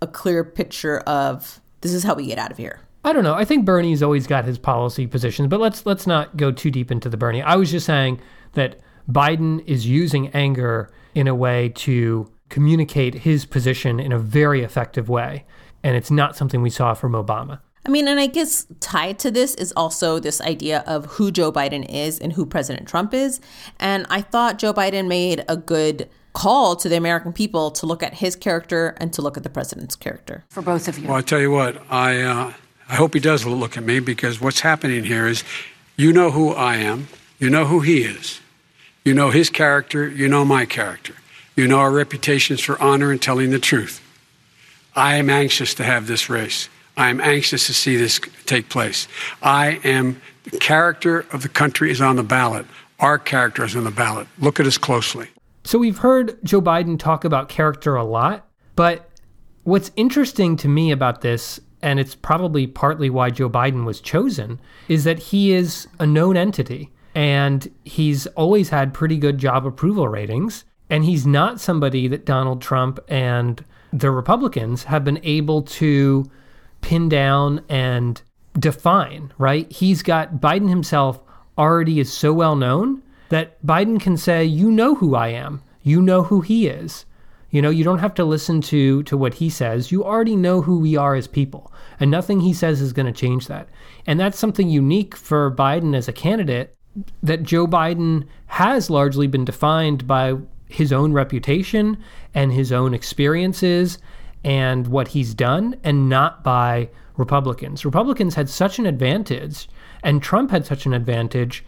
[0.00, 2.80] a clear picture of this is how we get out of here.
[3.04, 3.34] I don't know.
[3.34, 6.90] I think Bernie's always got his policy positions, but let's let's not go too deep
[6.90, 7.42] into the Bernie.
[7.42, 8.20] I was just saying
[8.52, 8.80] that
[9.10, 15.08] Biden is using anger in a way to communicate his position in a very effective
[15.08, 15.44] way,
[15.82, 17.60] and it's not something we saw from Obama.
[17.84, 21.50] I mean, and I guess tied to this is also this idea of who Joe
[21.50, 23.40] Biden is and who President Trump is.
[23.80, 28.02] And I thought Joe Biden made a good call to the American people to look
[28.02, 30.44] at his character and to look at the president's character.
[30.48, 31.08] For both of you.
[31.08, 32.52] Well, I tell you what, I uh,
[32.88, 35.44] I hope he does look at me because what's happening here is,
[35.96, 37.08] you know who I am,
[37.38, 38.40] you know who he is,
[39.04, 41.14] you know his character, you know my character,
[41.56, 44.00] you know our reputations for honor and telling the truth.
[44.94, 46.68] I am anxious to have this race.
[46.96, 49.08] I am anxious to see this take place.
[49.42, 52.66] I am the character of the country is on the ballot.
[53.00, 54.28] Our character is on the ballot.
[54.38, 55.28] Look at us closely.
[55.64, 59.08] So we've heard Joe Biden talk about character a lot, but
[59.64, 64.60] what's interesting to me about this, and it's probably partly why Joe Biden was chosen,
[64.88, 70.08] is that he is a known entity and he's always had pretty good job approval
[70.08, 70.64] ratings.
[70.90, 76.30] And he's not somebody that Donald Trump and the Republicans have been able to
[76.80, 78.20] pin down and
[78.58, 79.70] define, right?
[79.72, 81.20] He's got Biden himself
[81.56, 83.02] already is so well known
[83.32, 85.62] that Biden can say, "You know who I am.
[85.82, 87.06] You know who he is."
[87.50, 89.90] You know, you don't have to listen to to what he says.
[89.92, 93.12] You already know who we are as people, and nothing he says is going to
[93.12, 93.68] change that.
[94.06, 96.76] And that's something unique for Biden as a candidate
[97.22, 100.36] that Joe Biden has largely been defined by
[100.68, 101.98] his own reputation
[102.34, 103.98] and his own experiences
[104.44, 107.84] and what he's done and not by Republicans.
[107.84, 109.68] Republicans had such an advantage
[110.02, 111.64] and Trump had such an advantage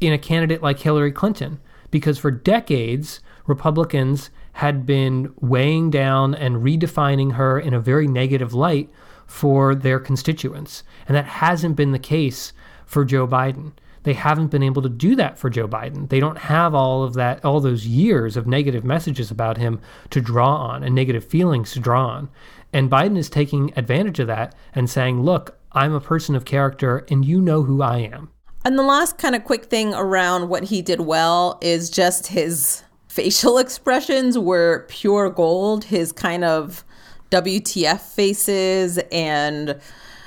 [0.00, 6.56] in a candidate like Hillary Clinton because for decades, Republicans had been weighing down and
[6.56, 8.90] redefining her in a very negative light
[9.26, 10.82] for their constituents.
[11.06, 12.52] And that hasn't been the case
[12.86, 13.72] for Joe Biden.
[14.02, 16.08] They haven't been able to do that for Joe Biden.
[16.08, 20.20] They don't have all of that, all those years of negative messages about him to
[20.20, 22.30] draw on and negative feelings to draw on.
[22.72, 27.04] And Biden is taking advantage of that and saying, look, I'm a person of character
[27.10, 28.30] and you know who I am.
[28.64, 32.82] And the last kind of quick thing around what he did well is just his
[33.08, 35.84] facial expressions were pure gold.
[35.84, 36.84] His kind of
[37.30, 39.80] WTF faces and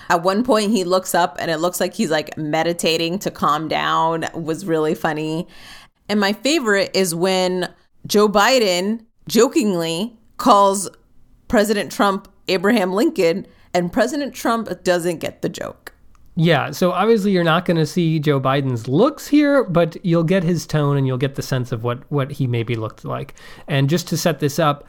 [0.10, 3.68] at one point he looks up and it looks like he's like meditating to calm
[3.68, 5.48] down was really funny.
[6.10, 7.74] And my favorite is when
[8.08, 10.90] Joe Biden jokingly calls
[11.48, 15.93] President Trump Abraham Lincoln and President Trump doesn't get the joke.
[16.36, 20.44] Yeah, so obviously you're not going to see Joe Biden's looks here, but you'll get
[20.44, 23.36] his tone and you'll get the sense of what what he maybe looked like.
[23.68, 24.88] And just to set this up,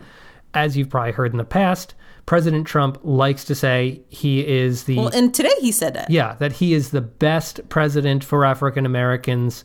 [0.54, 1.94] as you've probably heard in the past,
[2.26, 6.08] President Trump likes to say he is the Well, and today he said that.
[6.08, 9.64] yeah, that he is the best president for African Americans,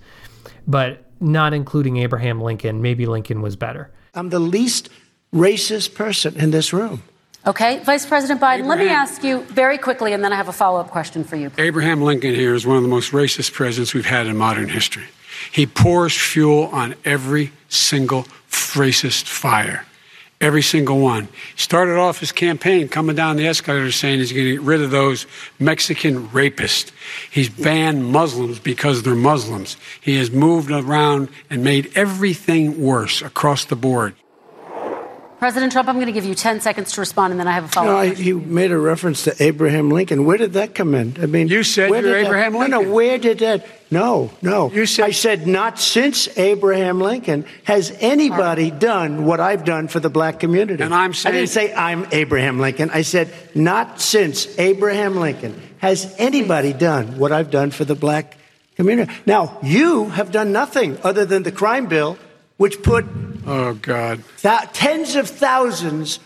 [0.68, 2.82] but not including Abraham Lincoln.
[2.82, 3.92] Maybe Lincoln was better.
[4.14, 4.90] I'm the least
[5.34, 7.04] racist person in this room.
[7.48, 10.54] Okay, Vice President Biden, let me ask you very quickly, and then I have a
[10.54, 11.52] follow up question for you.
[11.58, 15.06] Abraham Lincoln here is one of the most racist presidents we've had in modern history.
[15.52, 19.86] He pours fuel on every single racist fire.
[20.42, 21.28] Every single one.
[21.54, 24.82] He started off his campaign coming down the escalator saying he's going to get rid
[24.82, 25.26] of those
[25.60, 26.92] Mexican rapists.
[27.30, 29.76] He's banned Muslims because they're Muslims.
[30.00, 34.16] He has moved around and made everything worse across the board.
[35.40, 37.64] President Trump, I'm going to give you 10 seconds to respond, and then I have
[37.64, 38.06] a follow up.
[38.06, 40.26] No, you made a reference to Abraham Lincoln.
[40.26, 41.16] Where did that come in?
[41.22, 42.82] I mean, you said where you're did Abraham that, Lincoln.
[42.82, 43.66] No, no, where did that?
[43.90, 44.70] No, no.
[44.70, 50.02] You said I said not since Abraham Lincoln has anybody done what I've done for
[50.02, 50.84] the black community.
[50.84, 52.90] And I'm I didn't say I'm Abraham Lincoln.
[52.90, 58.36] I said not since Abraham Lincoln has anybody done what I've done for the black
[58.76, 59.12] community.
[59.26, 62.18] Now you have done nothing other than the crime bill,
[62.58, 63.06] which put
[63.46, 64.24] Oh, God.
[64.38, 66.20] th- tens of thousands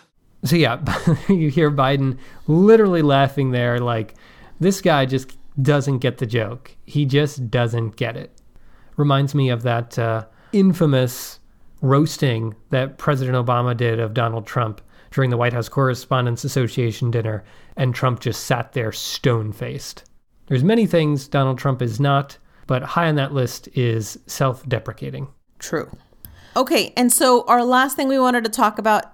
[0.43, 0.79] So yeah,
[1.29, 4.15] you hear Biden literally laughing there, like
[4.59, 6.75] this guy just doesn't get the joke.
[6.85, 8.31] He just doesn't get it.
[8.97, 11.39] Reminds me of that uh, infamous
[11.81, 17.43] roasting that President Obama did of Donald Trump during the White House Correspondents Association dinner,
[17.77, 20.03] and Trump just sat there stone faced.
[20.47, 22.37] There's many things Donald Trump is not,
[22.67, 25.27] but high on that list is self-deprecating.
[25.59, 25.89] True.
[26.55, 29.05] Okay, and so our last thing we wanted to talk about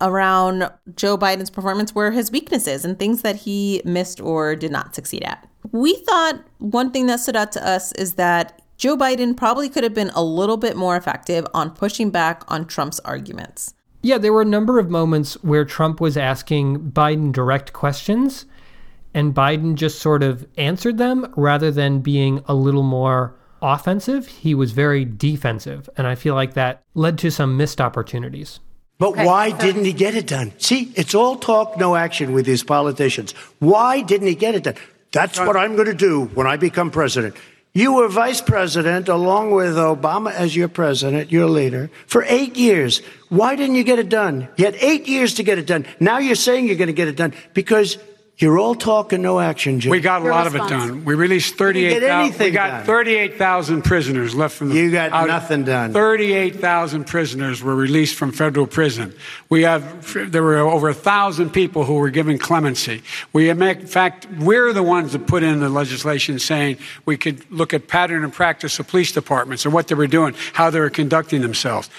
[0.00, 4.94] around Joe Biden's performance were his weaknesses and things that he missed or did not
[4.94, 5.48] succeed at.
[5.70, 9.84] We thought one thing that stood out to us is that Joe Biden probably could
[9.84, 13.74] have been a little bit more effective on pushing back on Trump's arguments.
[14.02, 18.46] Yeah, there were a number of moments where Trump was asking Biden direct questions
[19.14, 24.26] and Biden just sort of answered them rather than being a little more offensive.
[24.26, 25.88] He was very defensive.
[25.96, 28.60] And I feel like that led to some missed opportunities.
[28.98, 30.52] But why didn't he get it done?
[30.58, 33.32] See, it's all talk, no action with these politicians.
[33.58, 34.76] Why didn't he get it done?
[35.12, 37.34] That's what I'm going to do when I become president.
[37.74, 43.00] You were vice president along with Obama as your president, your leader, for eight years.
[43.30, 44.48] Why didn't you get it done?
[44.56, 45.86] You had eight years to get it done.
[45.98, 47.96] Now you're saying you're going to get it done because
[48.38, 49.90] you're all talk and no action, Jim.
[49.90, 51.04] We got a Your lot of it done.
[51.04, 51.92] We released didn't
[52.32, 52.44] 38,000.
[52.44, 54.74] We got 38,000 prisoners left from the.
[54.76, 55.92] You got out- nothing done.
[55.92, 59.14] 38,000 prisoners were released from federal prison.
[59.48, 63.02] We have there were over a thousand people who were given clemency.
[63.32, 67.72] We in fact we're the ones that put in the legislation saying we could look
[67.74, 70.90] at pattern and practice of police departments and what they were doing, how they were
[70.90, 71.90] conducting themselves.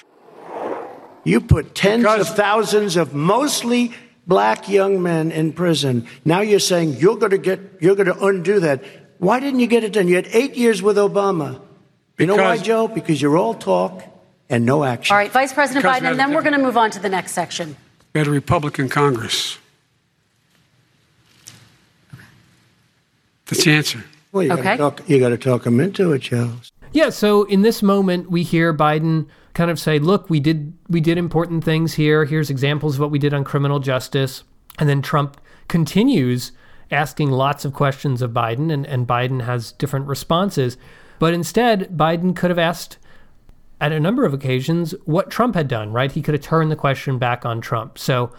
[1.23, 3.93] You put tens Because- of thousands of mostly
[4.27, 6.07] black young men in prison.
[6.25, 8.83] Now you're saying you're going to get, you're going to undo that.
[9.17, 10.07] Why didn't you get it done?
[10.07, 11.61] You had eight years with Obama.
[12.17, 12.87] You know why, Joe?
[12.87, 14.03] Because you're all talk
[14.49, 15.13] and no action.
[15.13, 17.09] All right, Vice President Because Biden, and then we're going to move on to the
[17.09, 17.75] next section.
[18.13, 19.57] We had a Republican Congress.
[23.47, 24.03] That's the answer.
[24.31, 24.77] Well, you Okay.
[24.77, 25.09] got to talk.
[25.09, 26.53] You got to talk them into it, Joe.
[26.91, 31.01] Yeah, so in this moment we hear Biden kind of say, "Look, we did we
[31.01, 32.25] did important things here.
[32.25, 34.43] Here's examples of what we did on criminal justice."
[34.79, 36.51] And then Trump continues
[36.91, 40.77] asking lots of questions of Biden and, and Biden has different responses.
[41.19, 42.97] But instead, Biden could have asked
[43.81, 46.11] at a number of occasions what Trump had done, right?
[46.11, 47.97] He could have turned the question back on Trump.
[47.97, 48.31] So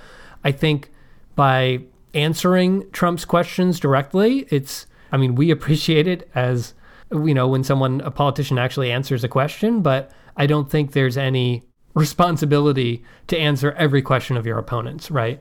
[0.43, 0.91] I think
[1.35, 1.81] by
[2.15, 6.75] answering Trump's questions directly, it's, I mean, we appreciate it as,
[7.11, 11.16] you know, when someone, a politician actually answers a question, but I don't think there's
[11.16, 11.62] any
[11.95, 15.41] responsibility to answer every question of your opponents, right?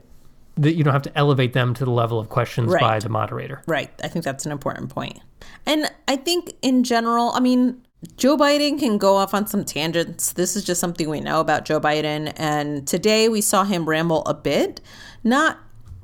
[0.55, 2.81] That you don't have to elevate them to the level of questions Right.
[2.81, 3.61] by the moderator.
[3.67, 3.91] Right.
[4.03, 5.19] I think that's an important point.
[5.65, 7.81] And I think in general, I mean,
[8.17, 10.33] Joe Biden can go off on some tangents.
[10.33, 12.33] This is just something we know about Joe Biden.
[12.35, 14.81] And today we saw him ramble a bit.
[15.23, 15.57] Not,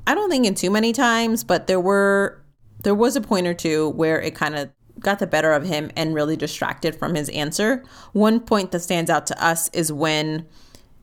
[0.06, 2.42] I don't think in too many times, but there were,
[2.82, 4.70] there was a point or two where it kind of
[5.00, 7.82] got the better of him and really distracted from his answer.
[8.12, 10.46] One point that stands out to us is when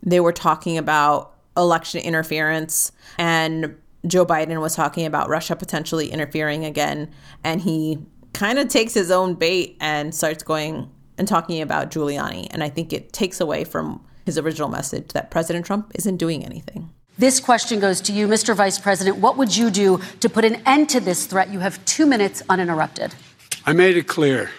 [0.03, 3.75] they were talking about election interference and
[4.05, 7.11] Joe Biden was talking about Russia potentially interfering again
[7.43, 7.97] and he
[8.33, 12.69] kind of takes his own bait and starts going and talking about Giuliani and I
[12.69, 16.93] think it takes away from his original message that President Trump isn't doing anything.
[17.17, 18.55] This question goes to you, Mr.
[18.55, 19.17] Vice President.
[19.17, 21.49] What would you do to put an end to this threat?
[21.49, 23.15] You have two minutes uninterrupted.
[23.67, 24.49] I made it clear,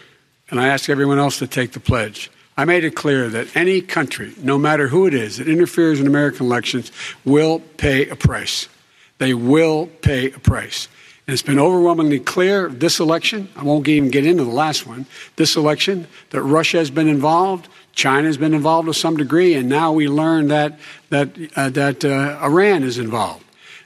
[0.51, 2.31] and I ask everyone else to take the pledge.
[2.59, 6.07] I made it clear that any country, no matter who it is, that interferes in
[6.07, 6.93] American elections
[7.25, 8.69] will pay a price.
[9.17, 10.89] They will pay a price.
[11.27, 15.07] And it's been overwhelmingly clear this election, I won't even get into the last one,
[15.37, 19.71] this election, that Russia has been involved, China has been involved to some degree, and
[19.71, 20.79] now we learn that,
[21.09, 23.43] that, uh, that uh, Iran is involved.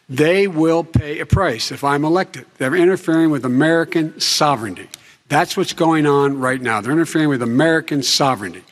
[0.09, 2.45] They will pay a price if I'm elected.
[2.59, 4.89] They're interfering with American sovereignty.
[5.33, 6.83] That's what's going on right now.
[6.83, 8.65] They're interfering with American sovereignty.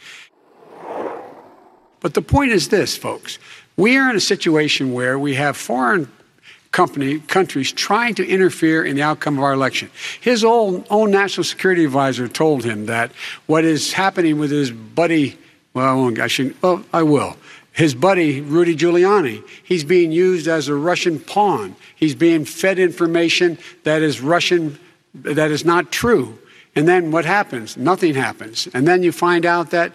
[2.01, 3.39] But the point is this, folks.
[3.79, 6.13] We are in a situation where we have foreign
[6.71, 9.91] company countries trying to interfere in the outcome of our election.
[10.21, 13.11] His own, own national security advisor told him that
[13.47, 15.39] what is happening with his buddy,
[15.73, 17.39] well, I, won't, I shouldn't, well, I will.
[17.73, 21.75] His buddy, Rudy Giuliani, he's being used as a Russian pawn.
[21.97, 24.79] He's being fed information that is Russian,
[25.15, 26.37] that is not true.
[26.77, 27.77] And then what happens?
[27.77, 28.69] Nothing happens.
[28.73, 29.93] And then you find out that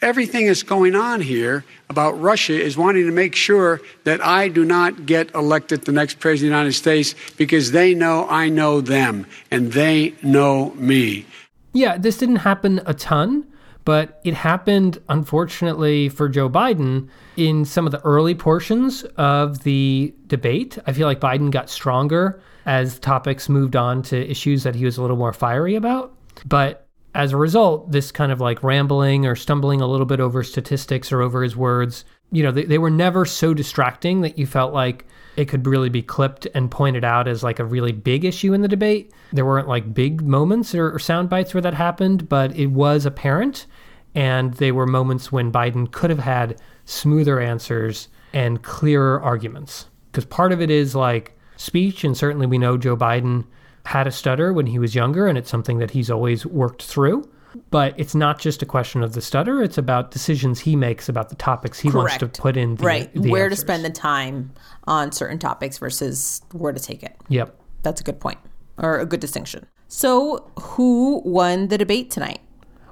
[0.00, 4.64] everything that's going on here about Russia is wanting to make sure that I do
[4.64, 8.80] not get elected the next president of the United States because they know I know
[8.80, 11.26] them and they know me.
[11.72, 13.46] Yeah, this didn't happen a ton,
[13.84, 20.14] but it happened, unfortunately, for Joe Biden in some of the early portions of the
[20.26, 20.78] debate.
[20.86, 24.98] I feel like Biden got stronger as topics moved on to issues that he was
[24.98, 26.14] a little more fiery about.
[26.46, 30.42] But as a result, this kind of like rambling or stumbling a little bit over
[30.42, 34.46] statistics or over his words, you know, they, they were never so distracting that you
[34.46, 35.06] felt like
[35.36, 38.62] it could really be clipped and pointed out as like a really big issue in
[38.62, 39.12] the debate.
[39.32, 43.06] There weren't like big moments or, or sound bites where that happened, but it was
[43.06, 43.66] apparent.
[44.14, 49.86] And they were moments when Biden could have had smoother answers and clearer arguments.
[50.10, 53.46] Because part of it is like speech, and certainly we know Joe Biden
[53.86, 57.28] had a stutter when he was younger, and it's something that he's always worked through.
[57.70, 61.28] But it's not just a question of the stutter; it's about decisions he makes about
[61.28, 62.76] the topics he wants to put in.
[62.76, 63.14] The, right.
[63.14, 63.58] the where answers.
[63.60, 64.52] to spend the time
[64.84, 67.16] on certain topics versus where to take it.
[67.28, 67.58] Yep.
[67.82, 68.38] That's a good point
[68.78, 69.66] or a good distinction.
[69.88, 72.40] So, who won the debate tonight?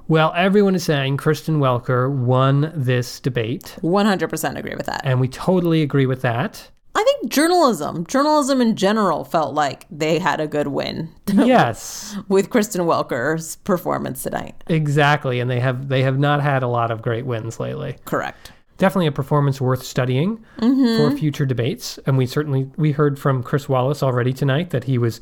[0.07, 5.01] Well, everyone is saying Kristen Welker won this debate, 100% agree with that.
[5.05, 6.69] and we totally agree with that.
[6.93, 12.49] I think journalism, journalism in general, felt like they had a good win yes, with
[12.49, 14.61] Kristen Welker's performance tonight.
[14.67, 17.95] exactly, and they have they have not had a lot of great wins lately.
[18.05, 18.51] Correct.
[18.77, 20.97] Definitely a performance worth studying mm-hmm.
[20.97, 24.97] for future debates, and we certainly we heard from Chris Wallace already tonight that he
[24.97, 25.21] was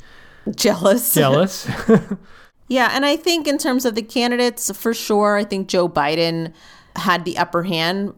[0.56, 1.14] Jealous.
[1.14, 1.70] jealous.
[2.70, 6.54] Yeah, and I think in terms of the candidates, for sure, I think Joe Biden
[6.96, 8.14] had the upper hand.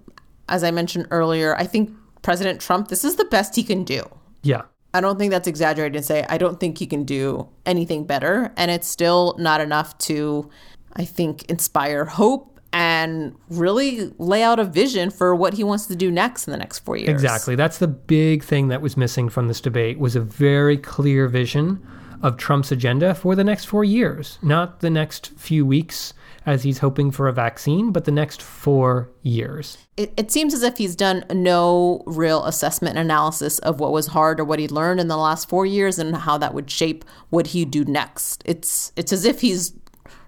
[0.49, 1.89] As I mentioned earlier, I think
[2.21, 4.03] President Trump, this is the best he can do.
[4.43, 8.05] yeah, I don't think that's exaggerated to say I don't think he can do anything
[8.05, 8.51] better.
[8.57, 10.49] And it's still not enough to,
[10.93, 15.95] I think, inspire hope and really lay out a vision for what he wants to
[15.95, 17.09] do next in the next four years.
[17.09, 17.55] Exactly.
[17.55, 21.85] That's the big thing that was missing from this debate was a very clear vision
[22.21, 24.37] of Trump's agenda for the next 4 years.
[24.43, 26.13] Not the next few weeks
[26.45, 29.77] as he's hoping for a vaccine, but the next 4 years.
[29.97, 34.07] It, it seems as if he's done no real assessment and analysis of what was
[34.07, 37.05] hard or what he learned in the last four years and how that would shape
[37.29, 38.41] what he'd do next.
[38.45, 39.73] It's it's as if he's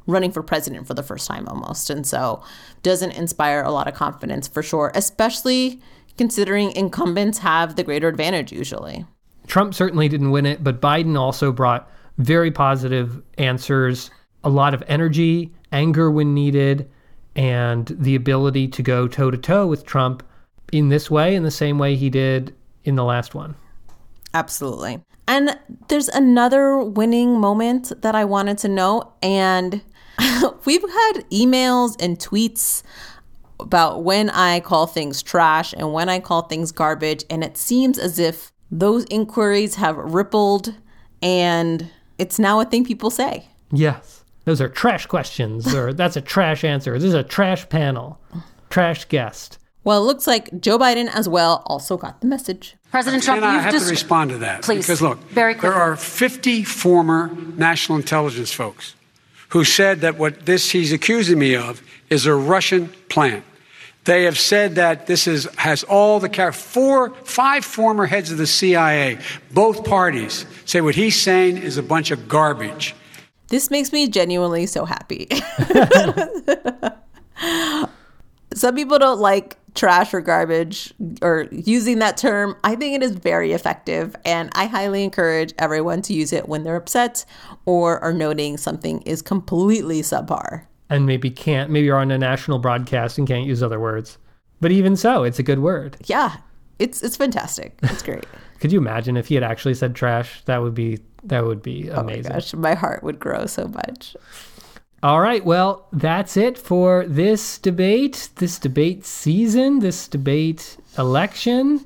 [0.05, 2.43] running for president for the first time almost, and so
[2.83, 5.81] doesn't inspire a lot of confidence for sure, especially
[6.17, 9.05] considering incumbents have the greater advantage usually.
[9.47, 14.11] Trump certainly didn't win it, but Biden also brought very positive answers,
[14.43, 16.89] a lot of energy, anger when needed,
[17.35, 20.23] and the ability to go toe to toe with Trump
[20.71, 23.55] in this way, in the same way he did in the last one.
[24.33, 24.99] Absolutely.
[25.27, 25.57] And
[25.87, 29.13] there's another winning moment that I wanted to know.
[29.21, 29.81] And
[30.65, 32.83] we've had emails and tweets
[33.59, 37.23] about when I call things trash and when I call things garbage.
[37.29, 40.75] And it seems as if those inquiries have rippled
[41.21, 43.47] and it's now a thing people say.
[43.71, 44.22] Yes.
[44.45, 46.93] Those are trash questions, or that's a trash answer.
[46.93, 48.19] This is a trash panel,
[48.69, 49.57] trash guest.
[49.85, 52.75] Well, it looks like Joe Biden as well also got the message.
[52.89, 54.61] President Trump, and I you've have just to respond to that.
[54.61, 55.69] Please, Because look, very quickly.
[55.71, 58.95] there are 50 former national intelligence folks
[59.49, 63.43] who said that what this he's accusing me of is a Russian plant.
[64.05, 68.37] They have said that this is has all the char- four, five former heads of
[68.37, 69.17] the CIA,
[69.51, 72.95] both parties say what he's saying is a bunch of garbage.
[73.53, 75.27] This makes me genuinely so happy.
[78.55, 82.55] Some people don't like trash or garbage or using that term.
[82.63, 86.63] I think it is very effective, and I highly encourage everyone to use it when
[86.63, 87.25] they're upset
[87.67, 90.63] or are noting something is completely subpar.
[90.89, 94.17] And maybe can't, maybe you're on a national broadcast and can't use other words.
[94.61, 95.95] But even so, it's a good word.
[96.05, 96.37] Yeah,
[96.79, 97.77] it's it's fantastic.
[97.83, 98.25] It's great.
[98.59, 100.41] Could you imagine if he had actually said trash?
[100.45, 102.31] That would be that would be oh my amazing.
[102.31, 104.15] gosh, my heart would grow so much.
[105.01, 111.85] All right, well, that's it for this debate, this debate season, this debate election.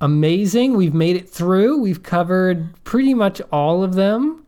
[0.00, 0.76] Amazing.
[0.76, 1.78] We've made it through.
[1.80, 4.44] We've covered pretty much all of them.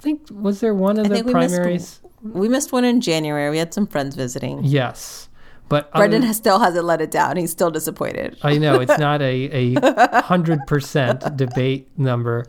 [0.00, 1.72] I think was there one of I the think we primaries?
[1.72, 3.50] missed we missed one in January.
[3.50, 4.64] We had some friends visiting.
[4.64, 5.28] Yes.
[5.68, 7.36] But Brendan other- has, still hasn't let it down.
[7.36, 8.36] He's still disappointed.
[8.42, 12.44] I know it's not a a hundred percent debate number,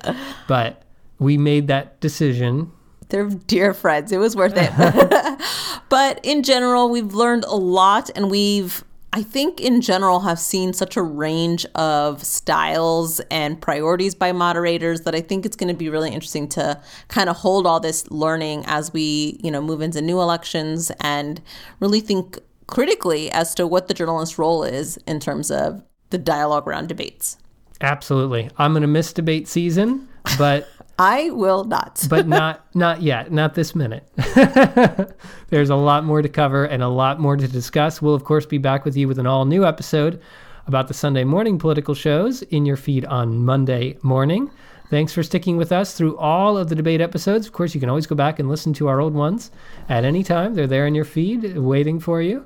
[0.48, 0.84] but
[1.20, 2.72] we made that decision.
[3.10, 4.12] They're dear friends.
[4.12, 5.40] It was worth it.
[5.90, 8.84] but in general, we've learned a lot and we've
[9.16, 15.02] I think in general have seen such a range of styles and priorities by moderators
[15.02, 18.12] that I think it's going to be really interesting to kind of hold all this
[18.12, 21.42] learning as we, you know, move into new elections and
[21.80, 26.68] really think critically as to what the journalist's role is in terms of the dialogue
[26.68, 27.38] around debates.
[27.82, 30.68] Absolutely, I'm going to miss debate season, but
[31.00, 32.06] I will not.
[32.10, 34.08] but not not yet, not this minute.
[35.50, 38.02] There's a lot more to cover and a lot more to discuss.
[38.02, 40.22] We'll of course be back with you with an all new episode
[40.68, 44.50] about the Sunday morning political shows in your feed on Monday morning.
[44.90, 47.48] Thanks for sticking with us through all of the debate episodes.
[47.48, 49.52] Of course, you can always go back and listen to our old ones
[49.90, 50.54] at any time.
[50.54, 52.46] They're there in your feed waiting for you.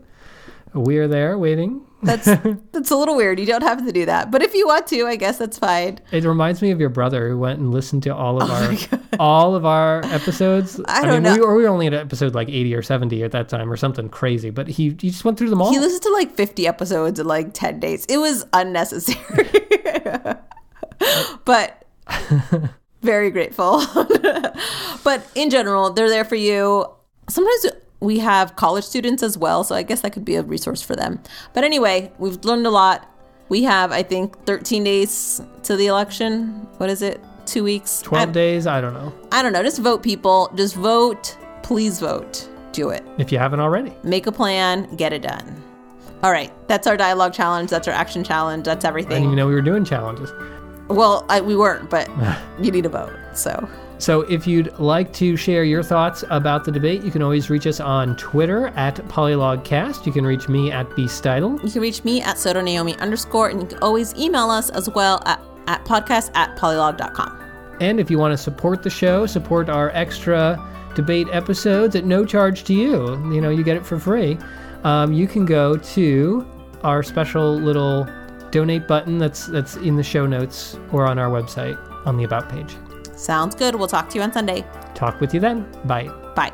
[0.73, 1.81] We are there waiting.
[2.01, 2.25] That's
[2.71, 3.39] that's a little weird.
[3.39, 4.31] You don't have to do that.
[4.31, 5.99] But if you want to, I guess that's fine.
[6.11, 8.99] It reminds me of your brother who went and listened to all of oh our
[9.19, 10.79] all of our episodes.
[10.87, 11.33] I mean, don't know.
[11.33, 13.75] We were, we were only at episode like eighty or seventy at that time, or
[13.75, 14.49] something crazy.
[14.49, 15.71] But he he just went through them all.
[15.71, 18.05] He listened to like 50 episodes in like 10 days.
[18.05, 19.49] It was unnecessary.
[21.45, 21.85] but
[23.01, 23.83] very grateful.
[25.03, 26.85] but in general, they're there for you.
[27.29, 27.65] Sometimes
[27.99, 30.95] we have college students as well, so I guess that could be a resource for
[30.95, 31.19] them.
[31.53, 33.09] But anyway, we've learned a lot.
[33.49, 36.67] We have, I think, 13 days to the election.
[36.77, 37.19] What is it?
[37.45, 38.01] Two weeks?
[38.03, 38.67] Twelve I, days.
[38.67, 39.63] I don't know I don't know.
[39.63, 40.51] Just vote, people.
[40.55, 41.35] Just vote.
[41.63, 42.47] Please vote.
[42.73, 43.03] Do it.
[43.17, 43.91] if you haven't already.
[44.03, 44.95] Make a plan.
[44.95, 45.63] Get it done.
[46.21, 46.53] All right.
[46.67, 47.71] That's our dialogue challenge.
[47.71, 48.65] That's our action challenge.
[48.65, 49.13] That's everything.
[49.13, 50.31] I didn't even know we were doing challenges.
[50.89, 52.07] Well, I, we weren't, but
[52.61, 53.17] you need a vote.
[53.33, 53.67] So
[53.99, 57.67] So if you'd like to share your thoughts about the debate, you can always reach
[57.67, 60.05] us on Twitter at PolylogCast.
[60.05, 61.61] You can reach me at BStitle.
[61.61, 64.89] you can reach me at Soto Naomi underscore, and you can always email us as
[64.89, 67.37] well at, at podcast at polylog.com.
[67.81, 70.57] And if you want to support the show, support our extra
[70.95, 74.37] debate episodes at no charge to you, you know, you get it for free,
[74.85, 76.47] um, you can go to
[76.83, 78.07] our special little
[78.51, 82.49] donate button that's that's in the show notes or on our website on the about
[82.49, 82.75] page.
[83.19, 83.75] Sounds good.
[83.75, 84.65] We'll talk to you on Sunday.
[84.95, 85.67] Talk with you then.
[85.85, 86.07] Bye.
[86.35, 86.53] Bye.